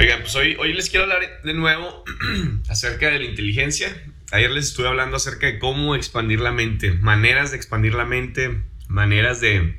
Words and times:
Oigan, 0.00 0.20
pues 0.20 0.34
hoy, 0.34 0.72
les 0.72 0.88
quiero 0.88 1.04
hablar 1.04 1.42
de 1.44 1.52
nuevo 1.52 2.04
acerca 2.70 3.10
de 3.10 3.18
la 3.18 3.26
inteligencia. 3.26 3.94
Ayer 4.32 4.50
les 4.50 4.68
estuve 4.68 4.88
hablando 4.88 5.18
acerca 5.18 5.46
de 5.46 5.58
cómo 5.58 5.94
expandir 5.94 6.40
la 6.40 6.52
mente, 6.52 6.92
maneras 6.92 7.50
de 7.50 7.58
expandir 7.58 7.92
la 7.92 8.06
mente, 8.06 8.62
maneras 8.88 9.42
de 9.42 9.78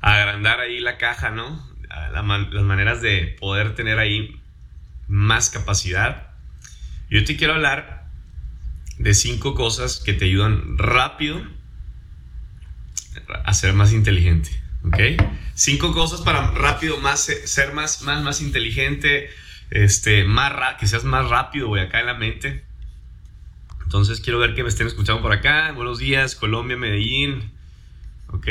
agrandar 0.00 0.58
ahí 0.58 0.80
la 0.80 0.98
caja, 0.98 1.30
¿no? 1.30 1.64
las 2.12 2.24
maneras 2.24 3.00
de 3.00 3.36
poder 3.38 3.76
tener 3.76 4.00
ahí 4.00 4.42
más 5.06 5.48
capacidad. 5.48 6.30
Yo 7.08 7.22
te 7.22 7.36
quiero 7.36 7.54
hablar 7.54 8.08
de 8.98 9.14
cinco 9.14 9.54
cosas 9.54 10.02
que 10.04 10.12
te 10.12 10.24
ayudan 10.24 10.76
rápido 10.76 11.40
a 13.44 13.54
ser 13.54 13.74
más 13.74 13.92
inteligente. 13.92 14.50
¿Ok? 14.84 14.98
Cinco 15.54 15.92
cosas 15.92 16.20
para 16.20 16.50
rápido 16.52 16.98
más, 16.98 17.20
ser 17.20 17.72
más, 17.72 18.02
más, 18.02 18.22
más 18.22 18.40
inteligente, 18.40 19.30
este, 19.70 20.24
más 20.24 20.76
que 20.78 20.86
seas 20.86 21.04
más 21.04 21.28
rápido, 21.28 21.68
voy 21.68 21.80
acá 21.80 22.00
en 22.00 22.06
la 22.06 22.14
mente. 22.14 22.64
Entonces 23.82 24.20
quiero 24.20 24.38
ver 24.38 24.54
que 24.54 24.62
me 24.62 24.68
estén 24.68 24.86
escuchando 24.86 25.22
por 25.22 25.32
acá. 25.32 25.72
Buenos 25.72 25.98
días, 25.98 26.34
Colombia, 26.34 26.76
Medellín. 26.76 27.50
Ok. 28.28 28.46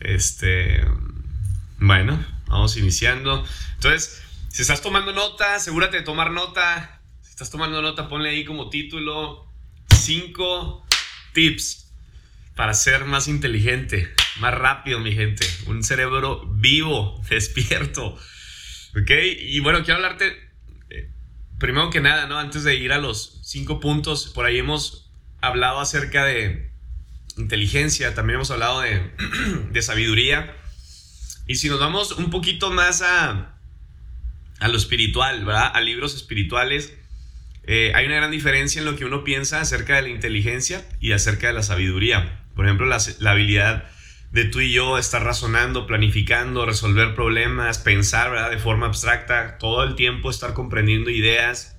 Este. 0.00 0.84
Bueno, 1.78 2.24
vamos 2.46 2.76
iniciando. 2.76 3.44
Entonces, 3.74 4.22
si 4.48 4.62
estás 4.62 4.80
tomando 4.80 5.12
nota, 5.12 5.56
asegúrate 5.56 5.96
de 5.96 6.02
tomar 6.04 6.30
nota. 6.30 7.00
Si 7.22 7.30
estás 7.30 7.50
tomando 7.50 7.82
nota, 7.82 8.08
ponle 8.08 8.30
ahí 8.30 8.44
como 8.44 8.70
título 8.70 9.44
cinco 9.92 10.86
tips 11.32 11.90
para 12.54 12.74
ser 12.74 13.06
más 13.06 13.26
inteligente, 13.26 14.14
más 14.40 14.54
rápido, 14.54 15.00
mi 15.00 15.12
gente. 15.12 15.46
Un 15.66 15.82
cerebro 15.82 16.46
vivo, 16.46 17.22
despierto. 17.30 18.18
¿Ok? 18.96 19.10
Y 19.38 19.60
bueno, 19.60 19.82
quiero 19.84 19.96
hablarte, 19.96 20.36
eh, 20.90 21.10
primero 21.58 21.90
que 21.90 22.00
nada, 22.00 22.26
¿no? 22.26 22.38
Antes 22.38 22.64
de 22.64 22.76
ir 22.76 22.92
a 22.92 22.98
los 22.98 23.40
cinco 23.42 23.80
puntos, 23.80 24.28
por 24.34 24.46
ahí 24.46 24.58
hemos 24.58 25.10
hablado 25.40 25.80
acerca 25.80 26.24
de 26.24 26.70
inteligencia, 27.36 28.14
también 28.14 28.36
hemos 28.36 28.50
hablado 28.50 28.80
de, 28.80 29.10
de 29.70 29.82
sabiduría. 29.82 30.56
Y 31.46 31.56
si 31.56 31.68
nos 31.68 31.80
vamos 31.80 32.12
un 32.12 32.30
poquito 32.30 32.70
más 32.70 33.02
a, 33.02 33.58
a 34.60 34.68
lo 34.68 34.76
espiritual, 34.76 35.44
¿verdad? 35.44 35.70
A 35.74 35.80
libros 35.80 36.14
espirituales, 36.14 36.94
eh, 37.66 37.92
hay 37.94 38.06
una 38.06 38.16
gran 38.16 38.30
diferencia 38.30 38.78
en 38.78 38.84
lo 38.84 38.96
que 38.96 39.04
uno 39.04 39.24
piensa 39.24 39.60
acerca 39.60 39.96
de 39.96 40.02
la 40.02 40.08
inteligencia 40.08 40.86
y 41.00 41.12
acerca 41.12 41.46
de 41.46 41.54
la 41.54 41.62
sabiduría. 41.62 42.44
Por 42.54 42.66
ejemplo, 42.66 42.86
la, 42.86 42.98
habilidad 43.30 43.90
de 44.34 44.44
tú 44.44 44.60
y 44.60 44.72
yo 44.72 44.98
estar 44.98 45.22
razonando, 45.22 45.86
planificando, 45.86 46.66
resolver 46.66 47.14
problemas, 47.14 47.78
pensar 47.78 48.50
de 48.50 48.58
forma 48.58 48.86
abstracta, 48.86 49.58
todo 49.58 49.84
el 49.84 49.94
tiempo 49.94 50.28
estar 50.28 50.54
comprendiendo 50.54 51.08
ideas, 51.08 51.78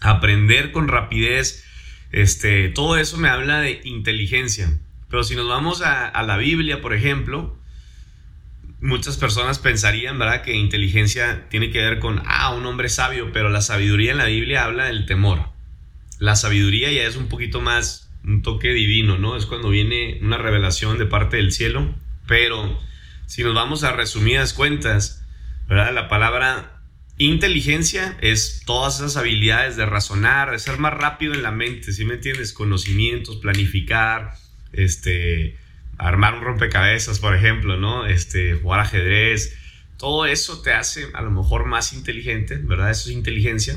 aprender 0.00 0.72
con 0.72 0.88
rapidez, 0.88 1.66
este, 2.10 2.70
todo 2.70 2.96
eso 2.96 3.18
me 3.18 3.28
habla 3.28 3.60
de 3.60 3.82
inteligencia. 3.84 4.72
Pero 5.10 5.22
si 5.22 5.36
nos 5.36 5.46
vamos 5.46 5.82
a, 5.82 6.08
a 6.08 6.22
la 6.22 6.38
Biblia, 6.38 6.80
por 6.80 6.94
ejemplo, 6.94 7.58
muchas 8.80 9.18
personas 9.18 9.58
pensarían, 9.58 10.18
¿verdad?, 10.18 10.40
que 10.40 10.54
inteligencia 10.56 11.46
tiene 11.50 11.70
que 11.70 11.82
ver 11.82 11.98
con, 11.98 12.22
ah, 12.24 12.54
un 12.54 12.64
hombre 12.64 12.88
sabio, 12.88 13.32
pero 13.34 13.50
la 13.50 13.60
sabiduría 13.60 14.12
en 14.12 14.18
la 14.18 14.26
Biblia 14.26 14.64
habla 14.64 14.86
del 14.86 15.04
temor. 15.04 15.50
La 16.18 16.36
sabiduría 16.36 16.90
ya 16.90 17.02
es 17.02 17.16
un 17.16 17.28
poquito 17.28 17.60
más 17.60 18.10
un 18.24 18.42
toque 18.42 18.72
divino, 18.72 19.18
¿no? 19.18 19.36
Es 19.36 19.46
cuando 19.46 19.70
viene 19.70 20.18
una 20.22 20.38
revelación 20.38 20.98
de 20.98 21.06
parte 21.06 21.36
del 21.36 21.52
cielo, 21.52 21.94
pero 22.26 22.78
si 23.26 23.42
nos 23.42 23.54
vamos 23.54 23.84
a 23.84 23.92
resumidas 23.92 24.52
cuentas, 24.52 25.26
¿verdad? 25.68 25.92
La 25.92 26.08
palabra 26.08 26.82
inteligencia 27.18 28.16
es 28.20 28.62
todas 28.66 28.96
esas 28.96 29.16
habilidades 29.16 29.76
de 29.76 29.86
razonar, 29.86 30.50
de 30.50 30.58
ser 30.58 30.78
más 30.78 30.94
rápido 30.94 31.34
en 31.34 31.42
la 31.42 31.50
mente, 31.50 31.92
¿sí 31.92 32.04
me 32.04 32.14
entiendes? 32.14 32.52
Conocimientos, 32.52 33.36
planificar, 33.36 34.34
este, 34.72 35.56
armar 35.98 36.34
un 36.34 36.42
rompecabezas, 36.42 37.18
por 37.20 37.34
ejemplo, 37.34 37.76
¿no? 37.76 38.06
Este, 38.06 38.54
jugar 38.54 38.80
ajedrez, 38.80 39.56
todo 39.98 40.26
eso 40.26 40.62
te 40.62 40.72
hace 40.72 41.06
a 41.14 41.22
lo 41.22 41.30
mejor 41.30 41.64
más 41.66 41.92
inteligente, 41.92 42.56
¿verdad? 42.56 42.90
Eso 42.90 43.08
es 43.08 43.16
inteligencia. 43.16 43.76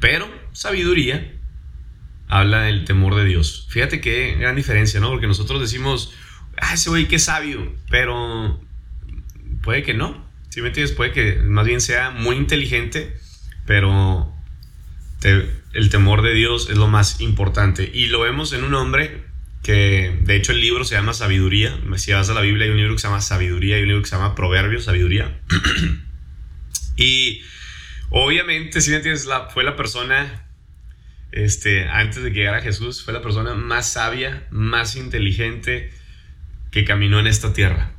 Pero 0.00 0.28
sabiduría 0.52 1.37
habla 2.28 2.62
del 2.62 2.84
temor 2.84 3.14
de 3.14 3.24
Dios. 3.24 3.66
Fíjate 3.70 4.00
qué 4.00 4.36
gran 4.38 4.56
diferencia, 4.56 5.00
¿no? 5.00 5.10
Porque 5.10 5.26
nosotros 5.26 5.60
decimos, 5.60 6.14
ah, 6.56 6.74
ese 6.74 6.90
güey 6.90 7.08
qué 7.08 7.18
sabio, 7.18 7.74
pero 7.90 8.60
puede 9.62 9.82
que 9.82 9.94
no. 9.94 10.26
Si 10.50 10.62
me 10.62 10.68
entiendes? 10.68 10.94
Puede 10.94 11.12
que 11.12 11.36
más 11.36 11.66
bien 11.66 11.80
sea 11.80 12.10
muy 12.10 12.36
inteligente, 12.36 13.16
pero 13.66 14.32
el 15.22 15.90
temor 15.90 16.22
de 16.22 16.32
Dios 16.32 16.68
es 16.70 16.76
lo 16.76 16.88
más 16.88 17.20
importante. 17.20 17.90
Y 17.92 18.06
lo 18.06 18.20
vemos 18.20 18.52
en 18.52 18.64
un 18.64 18.74
hombre 18.74 19.24
que 19.62 20.16
de 20.22 20.36
hecho 20.36 20.52
el 20.52 20.60
libro 20.60 20.84
se 20.84 20.94
llama 20.94 21.12
Sabiduría. 21.12 21.78
Si 21.96 22.12
vas 22.12 22.30
a 22.30 22.34
la 22.34 22.40
Biblia 22.40 22.64
hay 22.64 22.70
un 22.70 22.78
libro 22.78 22.94
que 22.94 23.00
se 23.00 23.08
llama 23.08 23.20
Sabiduría 23.20 23.78
y 23.78 23.82
un 23.82 23.88
libro 23.88 24.02
que 24.02 24.08
se 24.08 24.16
llama 24.16 24.34
Proverbios, 24.34 24.84
Sabiduría. 24.84 25.40
y 26.96 27.42
obviamente, 28.10 28.80
si 28.80 28.90
me 28.90 28.96
entiendes, 28.96 29.26
la, 29.26 29.50
fue 29.50 29.64
la 29.64 29.76
persona, 29.76 30.47
este, 31.32 31.88
antes 31.88 32.22
de 32.22 32.32
que 32.32 32.38
llegara 32.38 32.60
Jesús, 32.60 33.02
fue 33.02 33.12
la 33.12 33.22
persona 33.22 33.54
más 33.54 33.92
sabia, 33.92 34.46
más 34.50 34.96
inteligente 34.96 35.92
que 36.70 36.84
caminó 36.84 37.18
en 37.18 37.26
esta 37.26 37.52
tierra. 37.52 37.92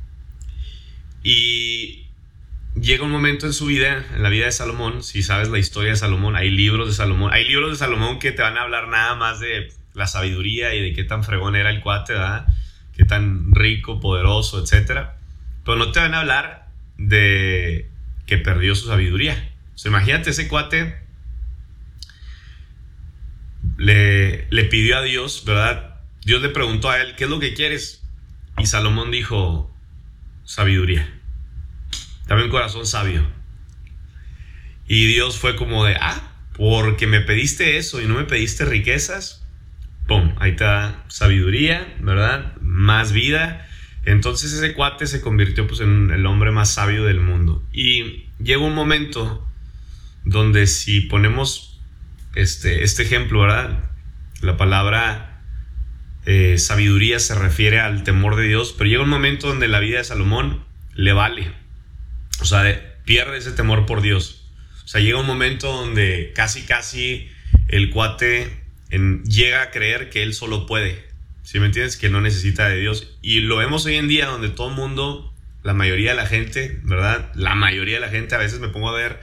Y 1.22 2.06
llega 2.74 3.04
un 3.04 3.10
momento 3.10 3.46
en 3.46 3.52
su 3.52 3.66
vida, 3.66 4.04
en 4.14 4.22
la 4.22 4.28
vida 4.28 4.46
de 4.46 4.52
Salomón, 4.52 5.02
si 5.02 5.22
sabes 5.22 5.48
la 5.48 5.58
historia 5.58 5.90
de 5.90 5.96
Salomón, 5.96 6.36
hay 6.36 6.50
libros 6.50 6.88
de 6.88 6.94
Salomón, 6.94 7.32
hay 7.32 7.46
libros 7.46 7.70
de 7.70 7.76
Salomón 7.76 8.18
que 8.18 8.32
te 8.32 8.42
van 8.42 8.56
a 8.56 8.62
hablar 8.62 8.88
nada 8.88 9.14
más 9.14 9.40
de 9.40 9.72
la 9.94 10.06
sabiduría 10.06 10.74
y 10.74 10.82
de 10.82 10.92
qué 10.92 11.04
tan 11.04 11.24
fregón 11.24 11.56
era 11.56 11.70
el 11.70 11.80
cuate, 11.80 12.14
¿verdad? 12.14 12.46
Qué 12.96 13.04
tan 13.04 13.54
rico, 13.54 14.00
poderoso, 14.00 14.62
etcétera. 14.62 15.16
Pero 15.64 15.76
no 15.76 15.92
te 15.92 16.00
van 16.00 16.14
a 16.14 16.20
hablar 16.20 16.68
de 16.96 17.88
que 18.26 18.38
perdió 18.38 18.74
su 18.74 18.86
sabiduría. 18.86 19.50
O 19.74 19.78
sea, 19.78 19.90
imagínate 19.90 20.30
ese 20.30 20.48
cuate 20.48 21.00
le, 23.80 24.46
le 24.50 24.64
pidió 24.66 24.98
a 24.98 25.02
Dios, 25.02 25.42
¿verdad? 25.46 26.00
Dios 26.22 26.42
le 26.42 26.50
preguntó 26.50 26.90
a 26.90 27.00
él, 27.00 27.14
¿qué 27.16 27.24
es 27.24 27.30
lo 27.30 27.40
que 27.40 27.54
quieres? 27.54 28.02
Y 28.58 28.66
Salomón 28.66 29.10
dijo, 29.10 29.74
sabiduría. 30.44 31.10
Dame 32.26 32.44
un 32.44 32.50
corazón 32.50 32.84
sabio. 32.84 33.26
Y 34.86 35.06
Dios 35.06 35.38
fue 35.38 35.56
como 35.56 35.86
de, 35.86 35.96
ah, 35.98 36.34
porque 36.52 37.06
me 37.06 37.22
pediste 37.22 37.78
eso 37.78 38.02
y 38.02 38.06
no 38.06 38.16
me 38.16 38.24
pediste 38.24 38.66
riquezas, 38.66 39.46
¡pum! 40.06 40.34
Ahí 40.38 40.50
está 40.50 41.06
sabiduría, 41.08 41.96
¿verdad? 42.00 42.56
Más 42.60 43.12
vida. 43.12 43.66
Entonces 44.04 44.52
ese 44.52 44.74
cuate 44.74 45.06
se 45.06 45.22
convirtió 45.22 45.66
pues, 45.66 45.80
en 45.80 46.10
el 46.10 46.26
hombre 46.26 46.50
más 46.50 46.74
sabio 46.74 47.04
del 47.04 47.20
mundo. 47.20 47.64
Y 47.72 48.26
llega 48.42 48.60
un 48.60 48.74
momento 48.74 49.48
donde 50.26 50.66
si 50.66 51.00
ponemos 51.00 51.69
este, 52.34 52.84
este 52.84 53.02
ejemplo, 53.02 53.40
¿verdad? 53.40 53.90
La 54.40 54.56
palabra 54.56 55.42
eh, 56.26 56.58
sabiduría 56.58 57.18
se 57.18 57.34
refiere 57.34 57.80
al 57.80 58.04
temor 58.04 58.36
de 58.36 58.44
Dios, 58.44 58.74
pero 58.76 58.88
llega 58.88 59.02
un 59.02 59.08
momento 59.08 59.48
donde 59.48 59.68
la 59.68 59.80
vida 59.80 59.98
de 59.98 60.04
Salomón 60.04 60.64
le 60.94 61.12
vale. 61.12 61.52
O 62.40 62.44
sea, 62.44 62.62
pierde 63.04 63.38
ese 63.38 63.52
temor 63.52 63.86
por 63.86 64.02
Dios. 64.02 64.48
O 64.84 64.88
sea, 64.88 65.00
llega 65.00 65.18
un 65.18 65.26
momento 65.26 65.72
donde 65.72 66.32
casi, 66.34 66.62
casi 66.62 67.28
el 67.68 67.90
cuate 67.90 68.60
llega 68.90 69.62
a 69.62 69.70
creer 69.70 70.10
que 70.10 70.22
él 70.22 70.34
solo 70.34 70.66
puede. 70.66 71.04
Si 71.42 71.58
me 71.58 71.66
entiendes? 71.66 71.96
Que 71.96 72.10
no 72.10 72.20
necesita 72.20 72.68
de 72.68 72.78
Dios. 72.78 73.16
Y 73.22 73.40
lo 73.40 73.56
vemos 73.56 73.86
hoy 73.86 73.96
en 73.96 74.08
día 74.08 74.26
donde 74.26 74.48
todo 74.48 74.70
el 74.70 74.76
mundo, 74.76 75.32
la 75.62 75.74
mayoría 75.74 76.10
de 76.10 76.16
la 76.16 76.26
gente, 76.26 76.80
¿verdad? 76.84 77.32
La 77.34 77.54
mayoría 77.54 77.96
de 77.96 78.00
la 78.00 78.08
gente, 78.08 78.34
a 78.34 78.38
veces 78.38 78.60
me 78.60 78.68
pongo 78.68 78.88
a 78.88 78.96
ver 78.96 79.20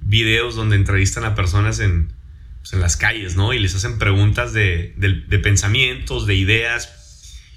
videos 0.00 0.54
donde 0.54 0.76
entrevistan 0.76 1.24
a 1.24 1.34
personas 1.34 1.80
en, 1.80 2.12
pues, 2.60 2.72
en 2.72 2.80
las 2.80 2.96
calles, 2.96 3.36
¿no? 3.36 3.52
Y 3.52 3.58
les 3.58 3.74
hacen 3.74 3.98
preguntas 3.98 4.52
de, 4.52 4.94
pensamientos, 5.42 6.26
de 6.26 6.34
ideas. 6.34 6.94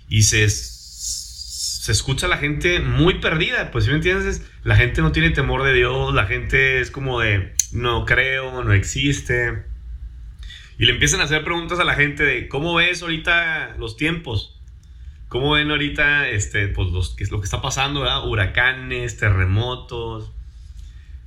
Y 0.10 0.24
se, 0.24 0.48
se 0.50 1.92
escucha 1.92 2.26
a 2.26 2.30
la 2.30 2.38
gente 2.38 2.80
muy 2.80 3.16
perdida. 3.16 3.72
Pues 3.72 3.86
si 3.86 3.90
me 3.90 3.98
entiendes, 3.98 4.44
la 4.64 4.76
gente 4.76 5.02
no 5.02 5.12
tiene 5.12 5.32
temor 5.32 5.64
de 5.64 5.74
Dios, 5.74 6.14
la 6.14 6.26
gente 6.26 6.80
es 6.80 6.92
como 6.92 7.20
de 7.20 7.54
no 7.72 8.06
creo, 8.06 8.64
no 8.64 8.74
existe. 8.74 9.64
Y 10.78 10.86
le 10.86 10.94
empiezan 10.94 11.22
a 11.22 11.26
hacer 11.26 11.44
preguntas 11.44 11.80
a 11.80 11.84
la 11.84 11.96
gente 11.96 12.24
de 12.24 12.48
cómo 12.48 12.76
ves 12.76 13.02
ahorita 13.02 13.76
los 13.78 13.98
tiempos. 13.98 14.60
¿Cómo 15.28 15.54
ven 15.54 15.72
ahorita 15.72 16.28
este, 16.28 16.68
pues 16.68 16.90
los, 16.90 17.16
lo 17.32 17.40
que 17.40 17.46
está 17.46 17.62
pasando? 17.62 18.02
Huracanes, 18.28 19.18
terremotos, 19.18 20.32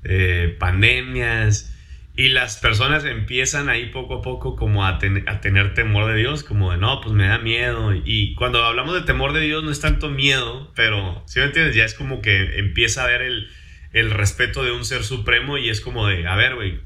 eh, 0.02 0.56
pandemias. 0.58 1.73
Y 2.16 2.28
las 2.28 2.58
personas 2.58 3.05
empiezan 3.05 3.69
ahí 3.69 3.87
poco 3.87 4.14
a 4.14 4.22
poco 4.22 4.55
como 4.55 4.84
a, 4.84 5.00
a, 5.26 5.40
tener 5.40 5.75
temor 5.75 6.06
de 6.06 6.16
Dios, 6.16 6.44
como 6.44 6.70
de 6.70 6.78
no, 6.78 7.00
pues 7.00 7.12
me 7.12 7.26
da 7.26 7.38
miedo. 7.38 7.93
Y 7.93 8.34
cuando 8.37 8.64
hablamos 8.64 8.94
de 8.94 9.02
temor 9.02 9.32
de 9.32 9.40
Dios 9.40 9.64
no 9.64 9.70
es 9.72 9.81
tanto 9.81 10.11
miedo, 10.11 10.70
pero 10.76 11.25
si 11.26 11.40
me 11.40 11.46
entiendes, 11.46 11.75
ya 11.75 11.84
es 11.84 11.94
como 11.94 12.22
que 12.22 12.58
empieza 12.58 13.02
a 13.02 13.08
ver 13.08 13.22
el, 13.22 13.50
el 13.93 14.12
respeto 14.12 14.62
de 14.62 14.70
un 14.70 14.84
ser 14.84 15.02
supremo 15.02 15.58
y 15.58 15.70
es 15.70 15.81
como 15.81 16.06
de, 16.06 16.28
a 16.28 16.37
ver, 16.37 16.55
güey, 16.55 16.81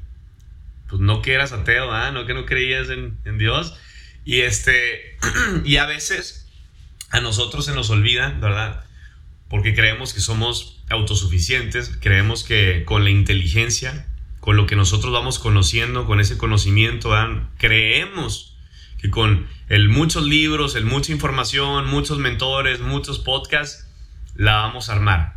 pues 0.89 0.99
no 0.99 1.21
que 1.21 1.33
eras 1.33 1.53
ateo, 1.53 1.91
¿ah? 1.91 2.11
No 2.11 2.25
que 2.25 2.33
no 2.33 2.45
creías 2.45 2.89
en, 2.89 3.17
en 3.25 3.37
Dios. 3.37 3.75
Y 4.25 4.41
este, 4.41 5.17
y 5.63 5.77
a 5.77 5.85
veces 5.85 6.47
a 7.11 7.19
nosotros 7.19 7.65
se 7.65 7.73
nos 7.73 7.89
olvida, 7.89 8.29
¿verdad? 8.41 8.83
Porque 9.47 9.73
creemos 9.73 10.13
que 10.13 10.21
somos 10.21 10.83
autosuficientes, 10.89 11.97
creemos 11.99 12.43
que 12.43 12.83
con 12.85 13.03
la 13.03 13.09
inteligencia, 13.09 14.07
con 14.39 14.55
lo 14.55 14.65
que 14.65 14.75
nosotros 14.75 15.11
vamos 15.11 15.39
conociendo, 15.39 16.05
con 16.05 16.19
ese 16.19 16.37
conocimiento, 16.37 17.11
creemos 17.57 18.57
que 19.01 19.09
con 19.09 19.47
el 19.67 19.89
muchos 19.89 20.25
libros, 20.25 20.75
el 20.75 20.85
mucha 20.85 21.11
información, 21.11 21.87
muchos 21.87 22.19
mentores, 22.19 22.79
muchos 22.79 23.19
podcasts, 23.19 23.87
la 24.35 24.57
vamos 24.57 24.89
a 24.89 24.93
armar. 24.93 25.35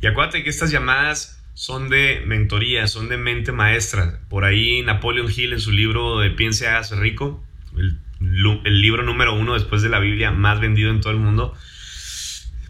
Y 0.00 0.06
acuérdate 0.06 0.42
que 0.42 0.50
estas 0.50 0.70
llamadas 0.70 1.42
son 1.54 1.88
de 1.88 2.22
mentoría, 2.26 2.86
son 2.86 3.08
de 3.08 3.16
mente 3.16 3.52
maestra. 3.52 4.20
Por 4.28 4.44
ahí 4.44 4.82
Napoleon 4.82 5.30
Hill 5.34 5.54
en 5.54 5.60
su 5.60 5.72
libro 5.72 6.18
de 6.20 6.30
Piense 6.30 6.68
hágase 6.68 6.96
rico, 6.96 7.42
el, 7.76 7.98
el, 8.20 8.80
libro 8.80 9.02
número 9.02 9.34
uno 9.34 9.54
después 9.54 9.80
de 9.80 9.88
la 9.88 9.98
Biblia 9.98 10.30
más 10.30 10.60
vendido 10.60 10.90
en 10.90 11.00
todo 11.00 11.12
el 11.12 11.18
mundo. 11.18 11.54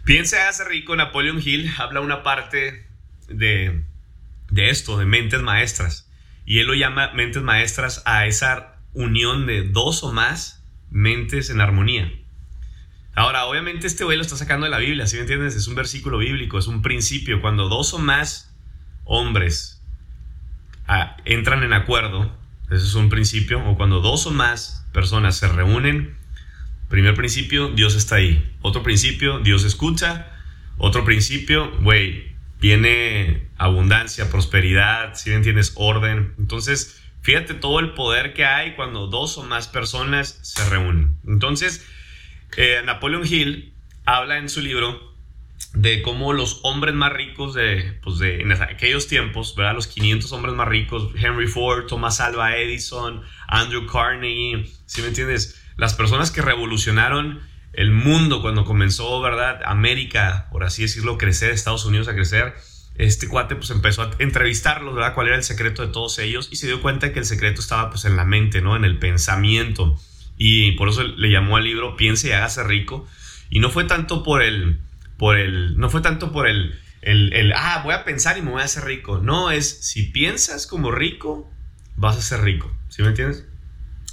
Piense 0.05 0.39
hágase 0.39 0.63
rico, 0.65 0.95
Napoleon 0.95 1.41
Hill 1.43 1.69
habla 1.77 1.99
una 1.99 2.23
parte 2.23 2.87
de, 3.27 3.83
de 4.49 4.69
esto, 4.69 4.97
de 4.97 5.05
mentes 5.05 5.41
maestras. 5.41 6.09
Y 6.45 6.59
él 6.59 6.67
lo 6.67 6.73
llama 6.73 7.11
mentes 7.13 7.43
maestras 7.43 8.01
a 8.05 8.25
esa 8.25 8.77
unión 8.93 9.45
de 9.45 9.63
dos 9.63 10.03
o 10.03 10.11
más 10.11 10.63
mentes 10.89 11.49
en 11.49 11.61
armonía. 11.61 12.11
Ahora, 13.15 13.45
obviamente 13.45 13.87
este 13.87 14.03
güey 14.03 14.15
lo 14.15 14.23
está 14.23 14.35
sacando 14.35 14.65
de 14.65 14.69
la 14.69 14.77
Biblia, 14.77 15.07
¿sí 15.07 15.15
me 15.15 15.21
entiendes? 15.21 15.55
Es 15.55 15.67
un 15.67 15.75
versículo 15.75 16.19
bíblico, 16.19 16.59
es 16.59 16.67
un 16.67 16.81
principio. 16.81 17.41
Cuando 17.41 17.67
dos 17.67 17.93
o 17.93 17.99
más 17.99 18.55
hombres 19.05 19.81
ah, 20.87 21.17
entran 21.25 21.63
en 21.63 21.73
acuerdo, 21.73 22.31
ese 22.69 22.85
es 22.85 22.93
un 22.93 23.09
principio, 23.09 23.67
o 23.67 23.75
cuando 23.75 24.01
dos 24.01 24.27
o 24.27 24.31
más 24.31 24.85
personas 24.93 25.37
se 25.37 25.47
reúnen, 25.47 26.15
primer 26.89 27.15
principio, 27.15 27.69
Dios 27.69 27.95
está 27.95 28.15
ahí. 28.17 28.55
Otro 28.61 28.83
principio, 28.83 29.39
Dios 29.39 29.63
escucha. 29.63 30.31
Otro 30.77 31.03
principio, 31.03 31.71
güey, 31.81 32.26
viene 32.59 33.47
abundancia, 33.57 34.29
prosperidad, 34.29 35.15
si 35.15 35.29
me 35.29 35.37
entiendes, 35.37 35.73
orden. 35.75 36.33
Entonces, 36.37 37.01
fíjate 37.21 37.53
todo 37.53 37.79
el 37.79 37.93
poder 37.93 38.33
que 38.33 38.45
hay 38.45 38.75
cuando 38.75 39.07
dos 39.07 39.37
o 39.37 39.43
más 39.43 39.67
personas 39.67 40.39
se 40.41 40.67
reúnen. 40.69 41.17
Entonces, 41.27 41.85
eh, 42.55 42.81
Napoleon 42.85 43.25
Hill 43.25 43.73
habla 44.05 44.37
en 44.37 44.49
su 44.49 44.61
libro 44.61 45.15
de 45.73 46.01
cómo 46.01 46.33
los 46.33 46.61
hombres 46.63 46.95
más 46.95 47.13
ricos 47.13 47.53
de, 47.53 47.99
pues 48.01 48.19
de 48.19 48.41
en 48.41 48.51
aquellos 48.51 49.07
tiempos, 49.07 49.55
¿verdad? 49.55 49.75
Los 49.75 49.87
500 49.87 50.31
hombres 50.31 50.55
más 50.55 50.67
ricos, 50.67 51.11
Henry 51.15 51.47
Ford, 51.47 51.85
Thomas 51.87 52.19
Alva 52.19 52.55
Edison, 52.57 53.21
Andrew 53.47 53.85
Carnegie, 53.85 54.65
¿sí 54.85 55.01
me 55.01 55.09
entiendes? 55.09 55.61
Las 55.75 55.93
personas 55.93 56.31
que 56.31 56.41
revolucionaron 56.41 57.41
el 57.77 57.91
mundo 57.91 58.41
cuando 58.41 58.65
comenzó, 58.65 59.21
¿verdad? 59.21 59.61
América, 59.63 60.47
por 60.51 60.63
así 60.63 60.81
decirlo, 60.81 61.19
crecer, 61.19 61.51
Estados 61.51 61.85
Unidos 61.85 62.07
a 62.07 62.15
crecer. 62.15 62.55
Este 62.95 63.27
cuate 63.27 63.55
pues 63.55 63.69
empezó 63.69 64.01
a 64.01 64.09
entrevistarlos, 64.17 64.95
¿verdad? 64.95 65.13
¿Cuál 65.13 65.27
era 65.27 65.35
el 65.35 65.43
secreto 65.43 65.85
de 65.85 65.93
todos 65.93 66.17
ellos? 66.17 66.49
Y 66.51 66.55
se 66.55 66.65
dio 66.65 66.81
cuenta 66.81 67.13
que 67.13 67.19
el 67.19 67.25
secreto 67.25 67.61
estaba 67.61 67.91
pues 67.91 68.05
en 68.05 68.15
la 68.15 68.25
mente, 68.25 68.61
¿no? 68.61 68.75
En 68.75 68.83
el 68.83 68.97
pensamiento. 68.97 69.95
Y 70.39 70.71
por 70.71 70.89
eso 70.89 71.03
le 71.03 71.29
llamó 71.29 71.55
al 71.55 71.65
libro 71.65 71.95
Piense 71.95 72.29
y 72.29 72.31
hágase 72.31 72.63
rico. 72.63 73.07
Y 73.51 73.59
no 73.59 73.69
fue 73.69 73.83
tanto 73.83 74.23
por 74.23 74.41
el, 74.41 74.79
por 75.17 75.37
el, 75.37 75.77
no 75.77 75.91
fue 75.91 76.01
tanto 76.01 76.31
por 76.31 76.47
el, 76.47 76.79
el, 77.03 77.31
el, 77.33 77.53
ah, 77.53 77.81
voy 77.83 77.93
a 77.93 78.03
pensar 78.03 78.39
y 78.39 78.41
me 78.41 78.49
voy 78.49 78.63
a 78.63 78.65
hacer 78.65 78.85
rico. 78.85 79.19
No, 79.19 79.51
es, 79.51 79.69
si 79.69 80.01
piensas 80.01 80.65
como 80.65 80.89
rico, 80.89 81.47
vas 81.95 82.17
a 82.17 82.21
ser 82.23 82.41
rico. 82.41 82.75
¿Sí 82.89 83.03
me 83.03 83.09
entiendes? 83.09 83.45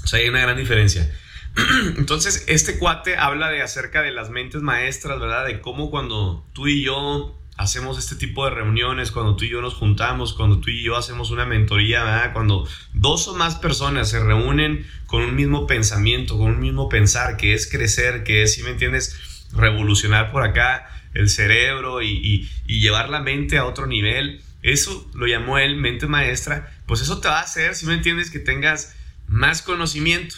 O 0.02 0.06
sea, 0.06 0.19
hay 0.19 0.28
una 0.28 0.40
gran 0.40 0.58
diferencia. 0.58 1.10
Entonces, 1.97 2.45
este 2.49 2.79
cuate 2.79 3.17
habla 3.17 3.49
de 3.51 3.62
acerca 3.62 4.03
de 4.03 4.11
las 4.11 4.31
mentes 4.31 4.62
maestras, 4.62 5.21
¿verdad? 5.21 5.47
De 5.47 5.61
cómo 5.61 5.91
cuando 5.91 6.47
tú 6.53 6.67
y 6.67 6.83
yo 6.83 7.39
hacemos 7.56 7.99
este 7.99 8.17
tipo 8.17 8.45
de 8.45 8.51
reuniones, 8.51 9.12
cuando 9.12 9.37
tú 9.37 9.45
y 9.45 9.51
yo 9.51 9.62
nos 9.62 9.75
juntamos, 9.75 10.35
cuando 10.35 10.59
tú 10.59 10.71
y 10.71 10.83
yo 10.83 10.97
hacemos 10.97 11.31
una 11.31 11.45
mentoría, 11.45 12.03
¿verdad? 12.03 12.33
Cuando 12.33 12.69
dos 12.93 13.29
o 13.29 13.35
más 13.35 13.56
personas 13.56 14.11
se 14.11 14.23
reúnen 14.23 14.87
con 15.06 15.23
un 15.23 15.37
mismo 15.37 15.67
pensamiento, 15.67 16.37
con 16.37 16.49
un 16.49 16.61
mismo 16.61 16.89
pensar, 16.89 17.37
que 17.37 17.55
es 17.55 17.71
crecer, 17.71 18.25
que 18.25 18.43
es, 18.43 18.55
si 18.55 18.62
me 18.62 18.71
entiendes, 18.71 19.49
revolucionar 19.53 20.33
por 20.33 20.43
acá 20.43 20.89
el 21.15 21.29
cerebro 21.29 22.03
y, 22.03 22.51
llevar 22.67 23.09
la 23.09 23.21
mente 23.21 23.56
a 23.56 23.65
otro 23.65 23.87
nivel. 23.87 24.43
Eso 24.62 25.09
lo 25.15 25.27
llamó 25.27 25.59
él 25.59 25.77
mente 25.77 26.06
maestra. 26.06 26.77
Pues 26.87 27.01
eso 27.01 27.21
te 27.21 27.29
va 27.29 27.39
a 27.39 27.43
hacer, 27.43 27.75
si 27.77 27.87
me 27.87 27.95
entiendes, 27.95 28.31
que 28.31 28.41
tengas 28.41 28.97
más 29.29 29.62
conocimiento, 29.62 30.37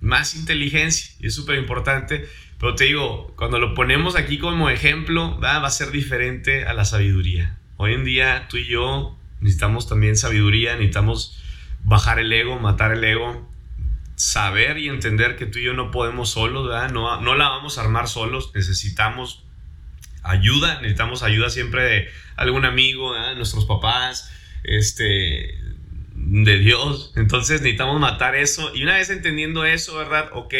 más 0.00 0.34
inteligencia. 0.34 1.14
Y 1.20 1.26
es 1.26 1.34
súper 1.34 1.58
importante. 1.58 2.28
Pero 2.58 2.74
te 2.74 2.84
digo, 2.84 3.34
cuando 3.36 3.58
lo 3.58 3.74
ponemos 3.74 4.16
aquí 4.16 4.38
como 4.38 4.70
ejemplo, 4.70 5.38
va 5.40 5.56
a 5.56 5.70
ser 5.70 5.90
diferente 5.90 6.66
a 6.66 6.72
la 6.72 6.84
sabiduría. 6.84 7.58
Hoy 7.76 7.92
en 7.92 8.04
día 8.04 8.46
tú 8.48 8.56
y 8.56 8.66
yo 8.66 9.18
necesitamos 9.40 9.88
también 9.88 10.16
sabiduría, 10.16 10.72
necesitamos 10.72 11.38
bajar 11.84 12.18
el 12.18 12.32
ego, 12.32 12.58
matar 12.58 12.92
el 12.92 13.04
ego, 13.04 13.48
saber 14.14 14.78
y 14.78 14.88
entender 14.88 15.36
que 15.36 15.46
tú 15.46 15.58
y 15.58 15.64
yo 15.64 15.74
no 15.74 15.90
podemos 15.90 16.30
solos, 16.30 16.68
No, 16.92 17.20
no 17.20 17.34
la 17.34 17.48
vamos 17.50 17.78
a 17.78 17.82
armar 17.82 18.08
solos, 18.08 18.50
necesitamos 18.54 19.44
ayuda, 20.22 20.80
necesitamos 20.80 21.22
ayuda 21.22 21.50
siempre 21.50 21.82
de 21.84 22.08
algún 22.36 22.64
amigo, 22.64 23.14
nuestros 23.36 23.66
papás, 23.66 24.32
este, 24.64 25.58
de 26.26 26.58
Dios. 26.58 27.12
Entonces 27.16 27.60
necesitamos 27.60 28.00
matar 28.00 28.34
eso. 28.34 28.74
Y 28.74 28.82
una 28.82 28.96
vez 28.96 29.10
entendiendo 29.10 29.64
eso, 29.64 29.96
¿verdad? 29.96 30.30
Ok, 30.32 30.54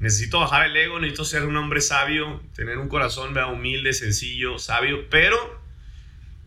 necesito 0.00 0.38
bajar 0.40 0.66
el 0.66 0.76
ego, 0.76 1.00
necesito 1.00 1.24
ser 1.24 1.44
un 1.44 1.56
hombre 1.56 1.80
sabio, 1.80 2.42
tener 2.54 2.78
un 2.78 2.88
corazón 2.88 3.34
¿verdad? 3.34 3.52
humilde, 3.52 3.92
sencillo, 3.94 4.58
sabio, 4.58 5.08
pero 5.10 5.36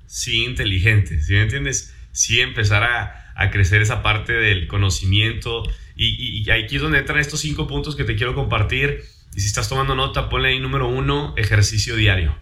sí 0.06 0.46
inteligente, 0.46 1.22
¿sí 1.22 1.34
me 1.34 1.44
entiendes? 1.44 1.96
Sí 2.12 2.40
empezar 2.40 2.84
a, 2.84 3.18
crecer 3.52 3.82
esa 3.82 4.04
parte 4.04 4.34
del 4.34 4.68
conocimiento. 4.68 5.64
Y, 5.96 6.44
y, 6.48 6.52
aquí 6.52 6.76
es 6.76 6.82
donde 6.82 7.00
entran 7.00 7.18
estos 7.18 7.40
cinco 7.40 7.66
puntos 7.66 7.96
que 7.96 8.04
te 8.04 8.16
quiero 8.16 8.36
compartir. 8.36 9.04
Y 9.36 9.42
si 9.42 9.48
estás 9.48 9.68
tomando 9.68 9.96
nota, 9.96 10.30
ponle 10.30 10.50
ahí 10.50 10.60
número 10.60 10.88
uno, 10.88 11.34
ejercicio 11.38 11.96
diario. 11.96 12.38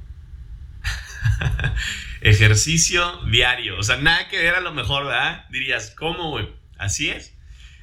ejercicio 2.22 3.20
diario. 3.30 3.78
O 3.78 3.84
sea, 3.84 3.98
nada 3.98 4.28
que 4.28 4.38
ver 4.38 4.56
a 4.56 4.62
lo 4.62 4.74
mejor, 4.74 5.06
¿verdad? 5.06 5.48
Dirías, 5.50 5.94
¿cómo, 5.98 6.32
güey? 6.32 6.50
Así 6.78 7.10
es. 7.10 7.34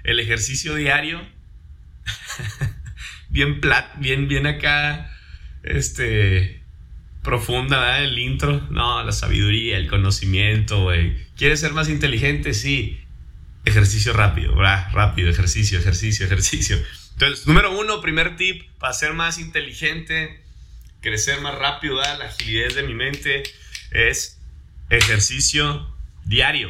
El 0.05 0.21
ejercicio 0.21 0.75
diario. 0.75 1.21
bien 3.29 3.61
plat, 3.61 3.99
bien, 3.99 4.29
bien 4.29 4.47
acá. 4.47 5.13
Este. 5.63 6.63
Profunda, 7.23 7.81
¿verdad? 7.81 8.05
El 8.05 8.19
intro. 8.19 8.67
No, 8.71 9.03
la 9.03 9.13
sabiduría, 9.13 9.77
el 9.79 9.89
conocimiento, 9.89 10.83
güey. 10.83 11.17
¿Quieres 11.37 11.61
ser 11.61 11.73
más 11.73 11.89
inteligente? 11.89 12.55
Sí. 12.55 13.01
Ejercicio 13.65 14.13
rápido, 14.13 14.55
¿verdad? 14.55 14.89
Rápido, 14.93 15.29
ejercicio, 15.29 15.79
ejercicio, 15.79 16.25
ejercicio. 16.25 16.79
Entonces, 17.15 17.47
número 17.49 17.77
uno, 17.77 18.01
primer 18.01 18.37
tip 18.37 18.63
para 18.79 18.93
ser 18.93 19.13
más 19.13 19.39
inteligente 19.41 20.47
crecer 21.07 21.41
más 21.41 21.57
rápido, 21.57 21.97
la 21.97 22.25
agilidad 22.25 22.75
de 22.75 22.83
mi 22.83 22.95
mente, 22.95 23.45
es 23.91 24.41
ejercicio 24.91 25.95
diario. 26.25 26.69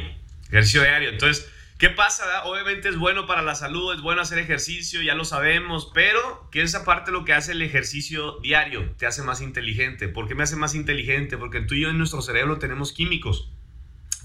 Ejercicio 0.49 0.81
diario. 0.81 1.09
Entonces, 1.09 1.47
¿qué 1.77 1.89
pasa? 1.89 2.43
Obviamente 2.45 2.89
es 2.89 2.97
bueno 2.97 3.27
para 3.27 3.41
la 3.41 3.55
salud, 3.55 3.93
es 3.93 4.01
bueno 4.01 4.21
hacer 4.21 4.39
ejercicio, 4.39 5.01
ya 5.01 5.15
lo 5.15 5.25
sabemos, 5.25 5.91
pero 5.93 6.49
¿qué 6.51 6.61
es 6.61 6.75
aparte 6.75 7.11
lo 7.11 7.25
que 7.25 7.33
hace 7.33 7.51
el 7.51 7.61
ejercicio 7.61 8.39
diario? 8.41 8.93
Te 8.97 9.05
hace 9.05 9.23
más 9.23 9.41
inteligente. 9.41 10.07
¿Por 10.07 10.27
qué 10.27 10.35
me 10.35 10.43
hace 10.43 10.55
más 10.55 10.75
inteligente? 10.75 11.37
Porque 11.37 11.61
tú 11.61 11.75
y 11.75 11.81
yo 11.81 11.89
en 11.89 11.97
nuestro 11.97 12.21
cerebro 12.21 12.59
tenemos 12.59 12.93
químicos. 12.93 13.51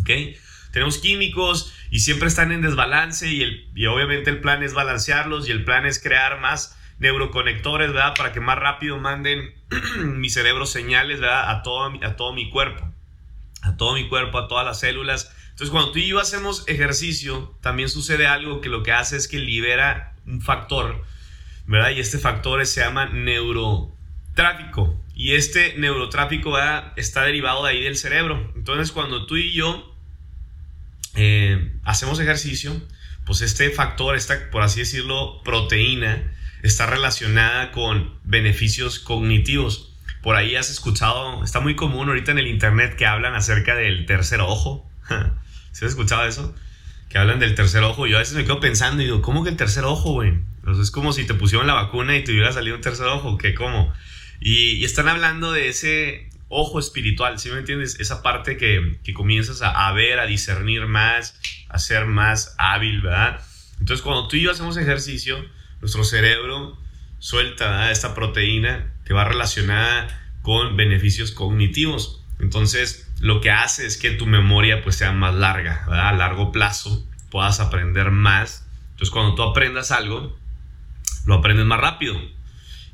¿Ok? 0.00 0.10
Tenemos 0.72 0.98
químicos 0.98 1.74
y 1.90 2.00
siempre 2.00 2.28
están 2.28 2.50
en 2.50 2.62
desbalance 2.62 3.28
y, 3.28 3.42
el, 3.42 3.70
y 3.74 3.86
obviamente 3.86 4.30
el 4.30 4.40
plan 4.40 4.62
es 4.62 4.72
balancearlos 4.72 5.46
y 5.46 5.52
el 5.52 5.64
plan 5.64 5.84
es 5.84 6.02
crear 6.02 6.40
más 6.40 6.78
neuroconectores, 7.02 7.92
¿verdad? 7.92 8.14
Para 8.16 8.32
que 8.32 8.40
más 8.40 8.58
rápido 8.58 8.98
manden 8.98 9.52
mi 9.98 10.30
cerebro 10.30 10.66
señales, 10.66 11.20
¿verdad? 11.20 11.50
A 11.50 11.62
todo, 11.62 11.92
a 12.02 12.16
todo 12.16 12.32
mi 12.32 12.48
cuerpo. 12.48 12.88
A 13.62 13.76
todo 13.76 13.94
mi 13.94 14.08
cuerpo, 14.08 14.38
a 14.38 14.48
todas 14.48 14.64
las 14.64 14.80
células. 14.80 15.34
Entonces, 15.50 15.70
cuando 15.70 15.92
tú 15.92 15.98
y 15.98 16.06
yo 16.06 16.20
hacemos 16.20 16.64
ejercicio, 16.68 17.54
también 17.60 17.88
sucede 17.88 18.26
algo 18.26 18.60
que 18.60 18.68
lo 18.68 18.82
que 18.82 18.92
hace 18.92 19.16
es 19.16 19.28
que 19.28 19.38
libera 19.38 20.14
un 20.26 20.40
factor, 20.40 21.04
¿verdad? 21.66 21.90
Y 21.90 22.00
este 22.00 22.18
factor 22.18 22.64
se 22.66 22.80
llama 22.80 23.06
neurotráfico. 23.06 24.98
Y 25.14 25.32
este 25.32 25.74
neurotráfico 25.76 26.52
¿verdad? 26.52 26.92
está 26.96 27.22
derivado 27.22 27.64
de 27.64 27.70
ahí 27.72 27.82
del 27.82 27.96
cerebro. 27.96 28.52
Entonces, 28.56 28.92
cuando 28.92 29.26
tú 29.26 29.36
y 29.36 29.52
yo 29.52 29.94
eh, 31.16 31.72
hacemos 31.84 32.20
ejercicio, 32.20 32.80
pues 33.26 33.40
este 33.40 33.70
factor, 33.70 34.16
esta, 34.16 34.50
por 34.50 34.62
así 34.62 34.80
decirlo, 34.80 35.42
proteína, 35.42 36.32
está 36.62 36.86
relacionada 36.86 37.72
con 37.72 38.14
beneficios 38.24 38.98
cognitivos. 38.98 39.88
por 40.22 40.36
ahí 40.36 40.54
has 40.54 40.70
escuchado, 40.70 41.42
está 41.42 41.58
muy 41.58 41.74
común 41.74 42.08
ahorita 42.08 42.30
en 42.30 42.38
el 42.38 42.46
internet 42.46 42.94
que 42.94 43.06
hablan 43.06 43.34
acerca 43.34 43.74
del 43.74 44.06
tercer 44.06 44.40
ojo. 44.40 44.88
¿Sí 45.72 45.84
has 45.84 45.90
escuchado 45.92 46.24
eso? 46.24 46.54
Que 47.08 47.18
hablan 47.18 47.40
del 47.40 47.56
tercer 47.56 47.82
ojo. 47.82 48.06
Yo 48.06 48.16
a 48.16 48.20
veces 48.20 48.36
me 48.36 48.44
quedo 48.44 48.60
pensando 48.60 49.02
y 49.02 49.06
digo, 49.06 49.20
¿cómo 49.20 49.42
que 49.42 49.50
el 49.50 49.56
tercer 49.56 49.84
ojo, 49.84 50.12
güey? 50.12 50.34
es 50.80 50.92
como 50.92 51.12
si 51.12 51.24
te 51.24 51.34
pusieron 51.34 51.66
la 51.66 51.74
vacuna 51.74 52.16
y 52.16 52.22
te 52.22 52.30
hubiera 52.30 52.52
salido 52.52 52.76
un 52.76 52.82
tercer 52.82 53.06
ojo, 53.06 53.36
¿qué 53.36 53.52
cómo? 53.52 53.92
Y, 54.40 54.74
y 54.74 54.84
están 54.84 55.08
hablando 55.08 55.50
de 55.50 55.68
ese 55.68 56.30
ojo 56.48 56.78
espiritual, 56.78 57.40
¿sí 57.40 57.50
me 57.50 57.58
entiendes? 57.58 57.98
Esa 57.98 58.22
parte 58.22 58.56
que, 58.56 58.98
que 59.02 59.12
comienzas 59.12 59.62
a, 59.62 59.88
a, 59.88 59.92
ver, 59.92 60.20
a 60.20 60.26
discernir 60.26 60.86
más, 60.86 61.40
a 61.68 61.78
ser 61.78 62.06
más 62.06 62.54
hábil, 62.58 63.00
¿verdad? 63.00 63.40
Entonces, 63.80 64.02
cuando 64.02 64.28
tú 64.28 64.36
y 64.36 64.42
yo 64.42 64.52
hacemos 64.52 64.76
ejercicio, 64.76 65.44
nuestro 65.82 66.04
cerebro 66.04 66.78
suelta 67.18 67.90
esta 67.90 68.14
proteína 68.14 68.94
que 69.04 69.12
va 69.12 69.24
relacionada 69.24 70.08
con 70.40 70.76
beneficios 70.76 71.32
cognitivos. 71.32 72.24
Entonces, 72.38 73.10
lo 73.20 73.40
que 73.40 73.50
hace 73.50 73.84
es 73.86 73.98
que 73.98 74.12
tu 74.12 74.26
memoria 74.26 74.82
pues 74.82 74.96
sea 74.96 75.12
más 75.12 75.34
larga, 75.34 75.84
¿verdad? 75.86 76.08
A 76.08 76.12
largo 76.12 76.50
plazo 76.50 77.06
puedas 77.30 77.60
aprender 77.60 78.10
más. 78.10 78.66
Entonces, 78.92 79.10
cuando 79.10 79.34
tú 79.34 79.42
aprendas 79.42 79.90
algo, 79.90 80.38
lo 81.26 81.34
aprendes 81.34 81.66
más 81.66 81.80
rápido. 81.80 82.16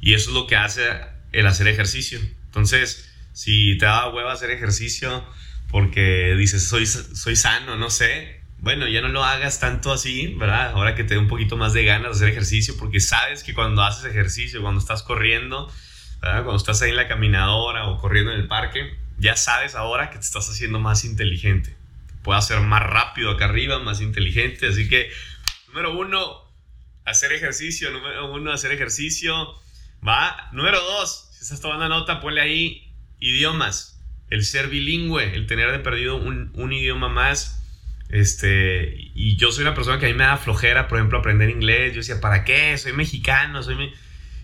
Y 0.00 0.14
eso 0.14 0.30
es 0.30 0.34
lo 0.34 0.46
que 0.46 0.56
hace 0.56 0.88
el 1.32 1.46
hacer 1.46 1.68
ejercicio. 1.68 2.18
Entonces, 2.46 3.12
si 3.32 3.76
te 3.78 3.86
da 3.86 4.08
hueva 4.10 4.32
hacer 4.32 4.50
ejercicio 4.50 5.24
porque 5.70 6.34
dices, 6.36 6.66
soy, 6.66 6.86
soy 6.86 7.36
sano, 7.36 7.76
no 7.76 7.90
sé, 7.90 8.37
bueno, 8.60 8.88
ya 8.88 9.00
no 9.00 9.08
lo 9.08 9.24
hagas 9.24 9.60
tanto 9.60 9.92
así, 9.92 10.34
¿verdad? 10.34 10.72
Ahora 10.72 10.94
que 10.94 11.04
te 11.04 11.14
dé 11.14 11.20
un 11.20 11.28
poquito 11.28 11.56
más 11.56 11.72
de 11.72 11.84
ganas 11.84 12.10
de 12.10 12.16
hacer 12.16 12.28
ejercicio, 12.30 12.76
porque 12.78 13.00
sabes 13.00 13.42
que 13.42 13.54
cuando 13.54 13.82
haces 13.82 14.04
ejercicio, 14.04 14.60
cuando 14.60 14.80
estás 14.80 15.02
corriendo, 15.02 15.72
¿verdad? 16.20 16.42
Cuando 16.44 16.56
estás 16.56 16.82
ahí 16.82 16.90
en 16.90 16.96
la 16.96 17.08
caminadora 17.08 17.86
o 17.86 17.98
corriendo 17.98 18.32
en 18.32 18.40
el 18.40 18.48
parque, 18.48 18.96
ya 19.18 19.36
sabes 19.36 19.74
ahora 19.74 20.10
que 20.10 20.16
te 20.16 20.24
estás 20.24 20.48
haciendo 20.48 20.78
más 20.78 21.04
inteligente. 21.04 21.76
Puedes 22.22 22.44
hacer 22.44 22.60
más 22.60 22.82
rápido 22.82 23.30
acá 23.30 23.46
arriba, 23.46 23.78
más 23.78 24.00
inteligente. 24.00 24.66
Así 24.66 24.88
que, 24.88 25.10
número 25.68 25.96
uno, 25.96 26.42
hacer 27.04 27.32
ejercicio. 27.32 27.90
Número 27.90 28.32
uno, 28.32 28.52
hacer 28.52 28.72
ejercicio. 28.72 29.54
Va. 30.06 30.48
Número 30.52 30.80
dos, 30.80 31.30
si 31.32 31.42
estás 31.42 31.60
tomando 31.60 31.88
nota, 31.88 32.20
ponle 32.20 32.40
ahí 32.40 32.92
idiomas, 33.20 34.00
el 34.30 34.44
ser 34.44 34.68
bilingüe, 34.68 35.34
el 35.34 35.46
tener 35.46 35.72
de 35.72 35.78
perdido 35.80 36.16
un, 36.16 36.52
un, 36.54 36.72
idioma 36.72 37.08
más. 37.08 37.64
Este, 38.08 39.10
y 39.14 39.36
yo 39.36 39.52
soy 39.52 39.62
una 39.62 39.74
persona 39.74 39.98
que 39.98 40.06
a 40.06 40.08
mí 40.08 40.14
me 40.14 40.24
da 40.24 40.36
flojera, 40.36 40.88
por 40.88 40.98
ejemplo, 40.98 41.18
aprender 41.18 41.50
inglés. 41.50 41.92
Yo 41.92 41.98
decía, 41.98 42.20
¿para 42.20 42.44
qué? 42.44 42.76
Soy 42.78 42.92
mexicano, 42.92 43.62
soy... 43.62 43.92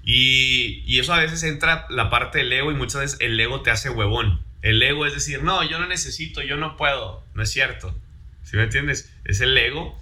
Y, 0.05 0.83
y 0.87 0.99
eso 0.99 1.15
a 1.15 1.21
veces 1.21 1.43
entra 1.45 1.87
la 1.89 2.11
parte 2.11 2.39
del 2.39 2.53
ego 2.53 2.71
y 2.71 2.75
muchas 2.75 3.01
veces 3.01 3.17
el 3.21 3.41
ego 3.41 3.63
te 3.63 3.71
hace 3.71 3.89
huevón. 3.89 4.43
El 4.61 4.83
ego 4.83 5.07
es 5.07 5.15
decir, 5.15 5.43
no, 5.43 5.63
yo 5.63 5.79
no 5.79 5.87
necesito, 5.87 6.43
yo 6.43 6.57
no 6.57 6.77
puedo. 6.77 7.25
No 7.35 7.43
es 7.43 7.51
cierto. 7.51 7.99
¿Sí 8.43 8.57
me 8.57 8.65
entiendes? 8.65 9.11
Es 9.25 9.41
el 9.41 9.57
ego 9.57 9.99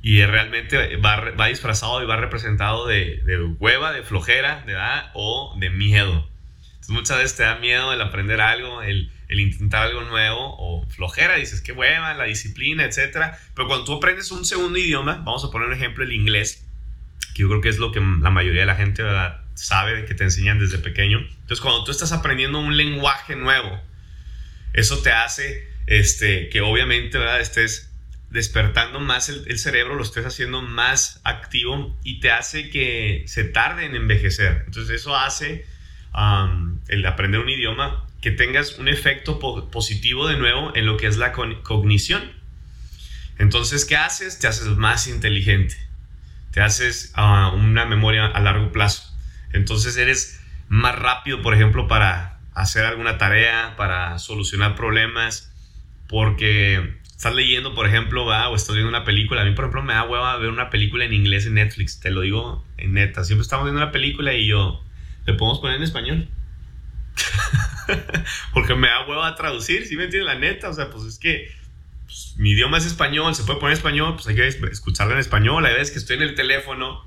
y 0.00 0.24
realmente 0.24 0.96
va, 0.98 1.32
va 1.32 1.46
disfrazado 1.46 2.00
y 2.02 2.06
va 2.06 2.16
representado 2.16 2.86
de, 2.86 3.20
de 3.24 3.42
hueva, 3.42 3.92
de 3.92 4.04
flojera, 4.04 4.62
de 4.64 4.72
edad 4.72 5.10
o 5.14 5.56
de 5.58 5.70
miedo 5.70 6.28
muchas 6.88 7.18
veces 7.18 7.36
te 7.36 7.42
da 7.42 7.56
miedo 7.56 7.92
el 7.92 8.00
aprender 8.00 8.40
algo, 8.40 8.82
el, 8.82 9.10
el 9.28 9.40
intentar 9.40 9.82
algo 9.82 10.02
nuevo 10.02 10.56
o 10.58 10.86
flojera, 10.88 11.36
dices 11.36 11.60
qué 11.60 11.72
hueva, 11.72 12.14
la 12.14 12.24
disciplina, 12.24 12.84
etc. 12.84 13.34
Pero 13.54 13.68
cuando 13.68 13.84
tú 13.84 13.94
aprendes 13.94 14.30
un 14.30 14.44
segundo 14.44 14.78
idioma, 14.78 15.16
vamos 15.24 15.44
a 15.44 15.50
poner 15.50 15.68
un 15.68 15.74
ejemplo, 15.74 16.04
el 16.04 16.12
inglés, 16.12 16.64
que 17.34 17.42
yo 17.42 17.48
creo 17.48 17.60
que 17.60 17.68
es 17.68 17.78
lo 17.78 17.92
que 17.92 18.00
la 18.00 18.30
mayoría 18.30 18.60
de 18.60 18.66
la 18.66 18.76
gente 18.76 19.02
¿verdad? 19.02 19.42
sabe 19.54 20.04
que 20.04 20.14
te 20.14 20.24
enseñan 20.24 20.58
desde 20.58 20.78
pequeño. 20.78 21.18
Entonces, 21.18 21.60
cuando 21.60 21.84
tú 21.84 21.90
estás 21.90 22.12
aprendiendo 22.12 22.58
un 22.58 22.76
lenguaje 22.76 23.36
nuevo, 23.36 23.80
eso 24.72 25.02
te 25.02 25.10
hace 25.10 25.68
este, 25.86 26.48
que 26.48 26.60
obviamente 26.60 27.18
¿verdad? 27.18 27.40
estés 27.40 27.92
despertando 28.30 29.00
más 29.00 29.28
el, 29.28 29.44
el, 29.46 29.58
cerebro, 29.58 29.94
lo 29.94 30.02
estés 30.02 30.26
haciendo 30.26 30.60
más 30.60 31.20
activo 31.24 31.96
y 32.02 32.20
te 32.20 32.30
hace 32.30 32.70
que 32.70 33.24
se 33.26 33.44
tarde 33.44 33.86
en 33.86 33.94
envejecer. 33.94 34.64
Entonces, 34.66 35.00
eso 35.00 35.16
hace 35.16 35.64
el 36.88 37.06
aprender 37.06 37.40
un 37.40 37.48
idioma, 37.48 38.05
que 38.26 38.32
tengas 38.32 38.80
un 38.80 38.88
efecto 38.88 39.38
positivo 39.70 40.26
de 40.26 40.36
nuevo 40.36 40.74
en 40.74 40.84
lo 40.84 40.96
que 40.96 41.06
es 41.06 41.16
la 41.16 41.30
cognición. 41.30 42.32
Entonces, 43.38 43.84
¿qué 43.84 43.96
haces? 43.96 44.40
Te 44.40 44.48
haces 44.48 44.66
más 44.66 45.06
inteligente, 45.06 45.76
te 46.50 46.60
haces 46.60 47.14
uh, 47.16 47.54
una 47.54 47.84
memoria 47.84 48.26
a 48.26 48.40
largo 48.40 48.72
plazo. 48.72 49.16
Entonces, 49.52 49.96
eres 49.96 50.40
más 50.66 50.98
rápido, 50.98 51.40
por 51.40 51.54
ejemplo, 51.54 51.86
para 51.86 52.40
hacer 52.52 52.84
alguna 52.84 53.16
tarea, 53.16 53.76
para 53.76 54.18
solucionar 54.18 54.74
problemas, 54.74 55.54
porque 56.08 56.96
estás 57.06 57.32
leyendo, 57.32 57.76
por 57.76 57.86
ejemplo, 57.86 58.24
o 58.24 58.56
estás 58.56 58.74
viendo 58.74 58.88
una 58.88 59.04
película. 59.04 59.42
A 59.42 59.44
mí, 59.44 59.52
por 59.52 59.66
ejemplo, 59.66 59.84
me 59.84 59.92
da 59.92 60.02
hueva 60.02 60.36
ver 60.38 60.50
una 60.50 60.68
película 60.68 61.04
en 61.04 61.12
inglés 61.12 61.46
en 61.46 61.54
Netflix, 61.54 62.00
te 62.00 62.10
lo 62.10 62.22
digo 62.22 62.66
en 62.76 62.94
neta. 62.94 63.22
Siempre 63.22 63.42
estamos 63.42 63.66
viendo 63.66 63.80
una 63.80 63.92
película 63.92 64.34
y 64.34 64.48
yo, 64.48 64.82
¿Le 65.26 65.34
podemos 65.34 65.60
poner 65.60 65.76
en 65.76 65.84
español? 65.84 66.28
Porque 68.52 68.74
me 68.74 68.88
da 68.88 69.06
huevo 69.06 69.22
a 69.22 69.34
traducir, 69.34 69.86
¿sí 69.86 69.96
me 69.96 70.04
entiendes? 70.04 70.32
La 70.32 70.38
neta, 70.38 70.68
o 70.68 70.72
sea, 70.72 70.90
pues 70.90 71.04
es 71.04 71.18
que 71.18 71.52
pues, 72.06 72.34
mi 72.36 72.50
idioma 72.50 72.78
es 72.78 72.86
español, 72.86 73.34
se 73.34 73.42
puede 73.44 73.58
poner 73.58 73.72
en 73.72 73.78
español, 73.78 74.14
pues 74.14 74.26
hay 74.28 74.34
que 74.34 74.46
escucharlo 74.46 75.14
en 75.14 75.20
español. 75.20 75.64
Hay 75.66 75.74
veces 75.74 75.90
que 75.90 75.98
estoy 75.98 76.16
en 76.16 76.22
el 76.22 76.34
teléfono, 76.34 77.04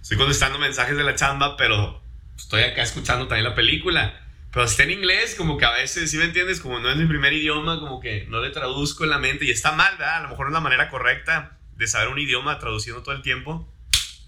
estoy 0.00 0.16
contestando 0.16 0.58
mensajes 0.58 0.96
de 0.96 1.04
la 1.04 1.14
chamba, 1.14 1.56
pero 1.56 2.02
estoy 2.36 2.62
acá 2.62 2.82
escuchando 2.82 3.28
también 3.28 3.44
la 3.44 3.54
película. 3.54 4.24
Pero 4.50 4.64
está 4.64 4.82
en 4.82 4.92
inglés, 4.92 5.34
como 5.36 5.58
que 5.58 5.66
a 5.66 5.72
veces, 5.72 6.10
¿sí 6.10 6.16
me 6.16 6.24
entiendes? 6.24 6.60
Como 6.60 6.80
no 6.80 6.90
es 6.90 6.96
mi 6.96 7.06
primer 7.06 7.32
idioma, 7.32 7.78
como 7.78 8.00
que 8.00 8.26
no 8.28 8.40
le 8.40 8.50
traduzco 8.50 9.04
en 9.04 9.10
la 9.10 9.18
mente 9.18 9.44
y 9.44 9.50
está 9.50 9.72
mal, 9.72 9.92
¿verdad? 9.98 10.16
A 10.16 10.22
lo 10.22 10.30
mejor 10.30 10.46
no 10.46 10.50
es 10.50 10.54
la 10.54 10.60
manera 10.60 10.88
correcta 10.88 11.58
de 11.76 11.86
saber 11.86 12.08
un 12.08 12.18
idioma 12.18 12.58
traduciendo 12.58 13.02
todo 13.02 13.14
el 13.14 13.22
tiempo, 13.22 13.72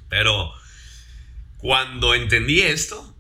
pero 0.09 0.53
cuando 1.57 2.15
entendí 2.15 2.61
esto, 2.61 3.17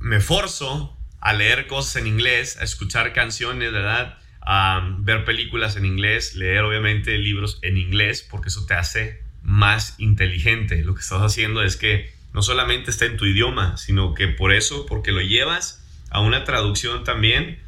me 0.00 0.20
forzo 0.20 0.97
a 1.20 1.32
leer 1.32 1.66
cosas 1.66 1.96
en 1.96 2.06
inglés, 2.06 2.58
a 2.60 2.64
escuchar 2.64 3.12
canciones, 3.12 3.72
¿verdad? 3.72 4.18
A 4.40 4.96
ver 5.00 5.24
películas 5.24 5.76
en 5.76 5.84
inglés, 5.84 6.34
leer 6.34 6.62
obviamente 6.62 7.18
libros 7.18 7.58
en 7.62 7.76
inglés, 7.76 8.26
porque 8.28 8.48
eso 8.48 8.66
te 8.66 8.74
hace 8.74 9.22
más 9.42 9.94
inteligente. 9.98 10.82
Lo 10.84 10.94
que 10.94 11.00
estás 11.00 11.20
haciendo 11.20 11.62
es 11.62 11.76
que 11.76 12.12
no 12.32 12.42
solamente 12.42 12.90
está 12.90 13.06
en 13.06 13.16
tu 13.16 13.24
idioma, 13.24 13.76
sino 13.76 14.14
que 14.14 14.28
por 14.28 14.52
eso, 14.52 14.86
porque 14.86 15.12
lo 15.12 15.20
llevas 15.20 15.84
a 16.10 16.20
una 16.20 16.44
traducción 16.44 17.04
también 17.04 17.58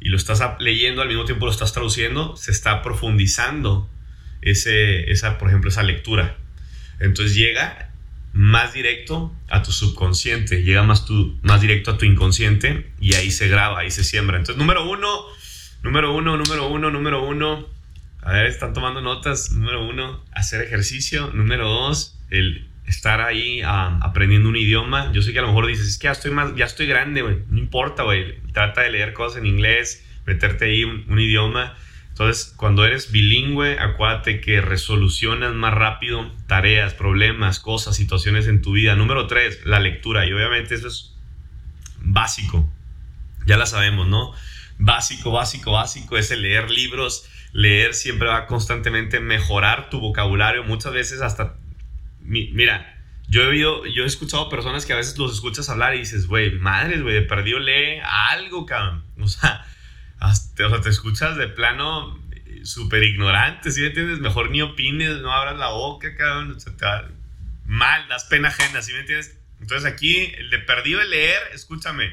y 0.00 0.08
lo 0.08 0.16
estás 0.16 0.42
leyendo 0.58 1.02
al 1.02 1.08
mismo 1.08 1.24
tiempo 1.24 1.46
lo 1.46 1.52
estás 1.52 1.72
traduciendo, 1.72 2.36
se 2.36 2.50
está 2.50 2.82
profundizando 2.82 3.88
ese, 4.40 5.10
esa, 5.10 5.38
por 5.38 5.48
ejemplo, 5.48 5.70
esa 5.70 5.82
lectura. 5.82 6.38
Entonces 6.98 7.34
llega 7.34 7.89
más 8.32 8.72
directo 8.72 9.34
a 9.48 9.62
tu 9.62 9.72
subconsciente, 9.72 10.62
llega 10.62 10.82
más, 10.82 11.04
tu, 11.04 11.38
más 11.42 11.60
directo 11.60 11.90
a 11.90 11.98
tu 11.98 12.04
inconsciente 12.04 12.90
y 13.00 13.14
ahí 13.14 13.30
se 13.30 13.48
graba, 13.48 13.80
ahí 13.80 13.90
se 13.90 14.04
siembra. 14.04 14.36
Entonces, 14.36 14.58
número 14.58 14.88
uno, 14.88 15.08
número 15.82 16.14
uno, 16.14 16.36
número 16.36 16.68
uno, 16.68 16.90
número 16.90 17.24
uno, 17.24 17.66
a 18.22 18.32
ver, 18.32 18.46
están 18.46 18.72
tomando 18.72 19.00
notas, 19.00 19.52
número 19.52 19.86
uno, 19.86 20.24
hacer 20.32 20.62
ejercicio, 20.62 21.30
número 21.32 21.68
dos, 21.68 22.18
el 22.30 22.68
estar 22.86 23.20
ahí 23.20 23.62
aprendiendo 23.64 24.48
un 24.48 24.56
idioma. 24.56 25.12
Yo 25.12 25.22
sé 25.22 25.32
que 25.32 25.38
a 25.38 25.42
lo 25.42 25.48
mejor 25.48 25.66
dices, 25.66 25.86
es 25.86 25.98
que 25.98 26.04
ya 26.04 26.12
estoy, 26.12 26.30
más, 26.30 26.54
ya 26.56 26.64
estoy 26.64 26.86
grande, 26.86 27.22
güey, 27.22 27.38
no 27.48 27.58
importa, 27.58 28.04
güey, 28.04 28.40
trata 28.52 28.82
de 28.82 28.90
leer 28.90 29.12
cosas 29.12 29.38
en 29.38 29.46
inglés, 29.46 30.04
meterte 30.26 30.66
ahí 30.66 30.84
un 30.84 31.18
idioma 31.18 31.76
entonces, 32.20 32.52
cuando 32.54 32.84
eres 32.84 33.12
bilingüe, 33.12 33.78
acuérdate 33.78 34.42
que 34.42 34.60
resolucionas 34.60 35.54
más 35.54 35.72
rápido 35.72 36.30
tareas, 36.46 36.92
problemas, 36.92 37.60
cosas, 37.60 37.96
situaciones 37.96 38.46
en 38.46 38.60
tu 38.60 38.72
vida. 38.72 38.94
Número 38.94 39.26
tres, 39.26 39.64
la 39.64 39.80
lectura. 39.80 40.26
Y 40.26 40.32
obviamente 40.34 40.74
eso 40.74 40.88
es 40.88 41.16
básico. 41.98 42.70
Ya 43.46 43.56
la 43.56 43.64
sabemos, 43.64 44.06
¿no? 44.06 44.34
Básico, 44.76 45.32
básico, 45.32 45.72
básico 45.72 46.18
es 46.18 46.30
el 46.30 46.42
leer 46.42 46.70
libros. 46.70 47.26
Leer 47.54 47.94
siempre 47.94 48.28
va 48.28 48.36
a 48.36 48.46
constantemente 48.46 49.18
mejorar 49.18 49.88
tu 49.88 49.98
vocabulario. 50.00 50.62
Muchas 50.62 50.92
veces 50.92 51.22
hasta... 51.22 51.56
Mira, 52.20 53.02
yo 53.28 53.44
he, 53.44 53.46
oído, 53.46 53.86
yo 53.86 54.02
he 54.02 54.06
escuchado 54.06 54.50
personas 54.50 54.84
que 54.84 54.92
a 54.92 54.96
veces 54.96 55.16
los 55.16 55.32
escuchas 55.32 55.70
hablar 55.70 55.94
y 55.94 56.00
dices, 56.00 56.26
güey, 56.26 56.50
madre, 56.50 57.00
güey, 57.00 57.14
de 57.14 57.22
perdido 57.22 57.60
lee 57.60 57.98
algo, 58.04 58.66
cabrón. 58.66 59.04
O 59.18 59.26
sea, 59.26 59.64
o 60.20 60.70
sea, 60.70 60.80
te 60.80 60.88
escuchas 60.90 61.36
de 61.36 61.48
plano 61.48 62.22
eh, 62.32 62.60
súper 62.64 63.02
ignorante, 63.02 63.70
¿sí 63.70 63.80
me 63.80 63.88
entiendes? 63.88 64.18
Mejor 64.18 64.50
ni 64.50 64.62
opines, 64.62 65.18
no 65.18 65.32
abras 65.32 65.58
la 65.58 65.70
boca, 65.70 66.14
cabrón, 66.16 66.56
mal, 67.64 68.08
das 68.08 68.24
pena 68.24 68.48
ajena, 68.48 68.82
¿sí 68.82 68.92
me 68.92 69.00
entiendes? 69.00 69.38
Entonces 69.60 69.90
aquí, 69.90 70.32
el 70.36 70.50
de 70.50 70.58
perdido 70.58 71.00
de 71.00 71.06
leer, 71.06 71.40
escúchame, 71.52 72.12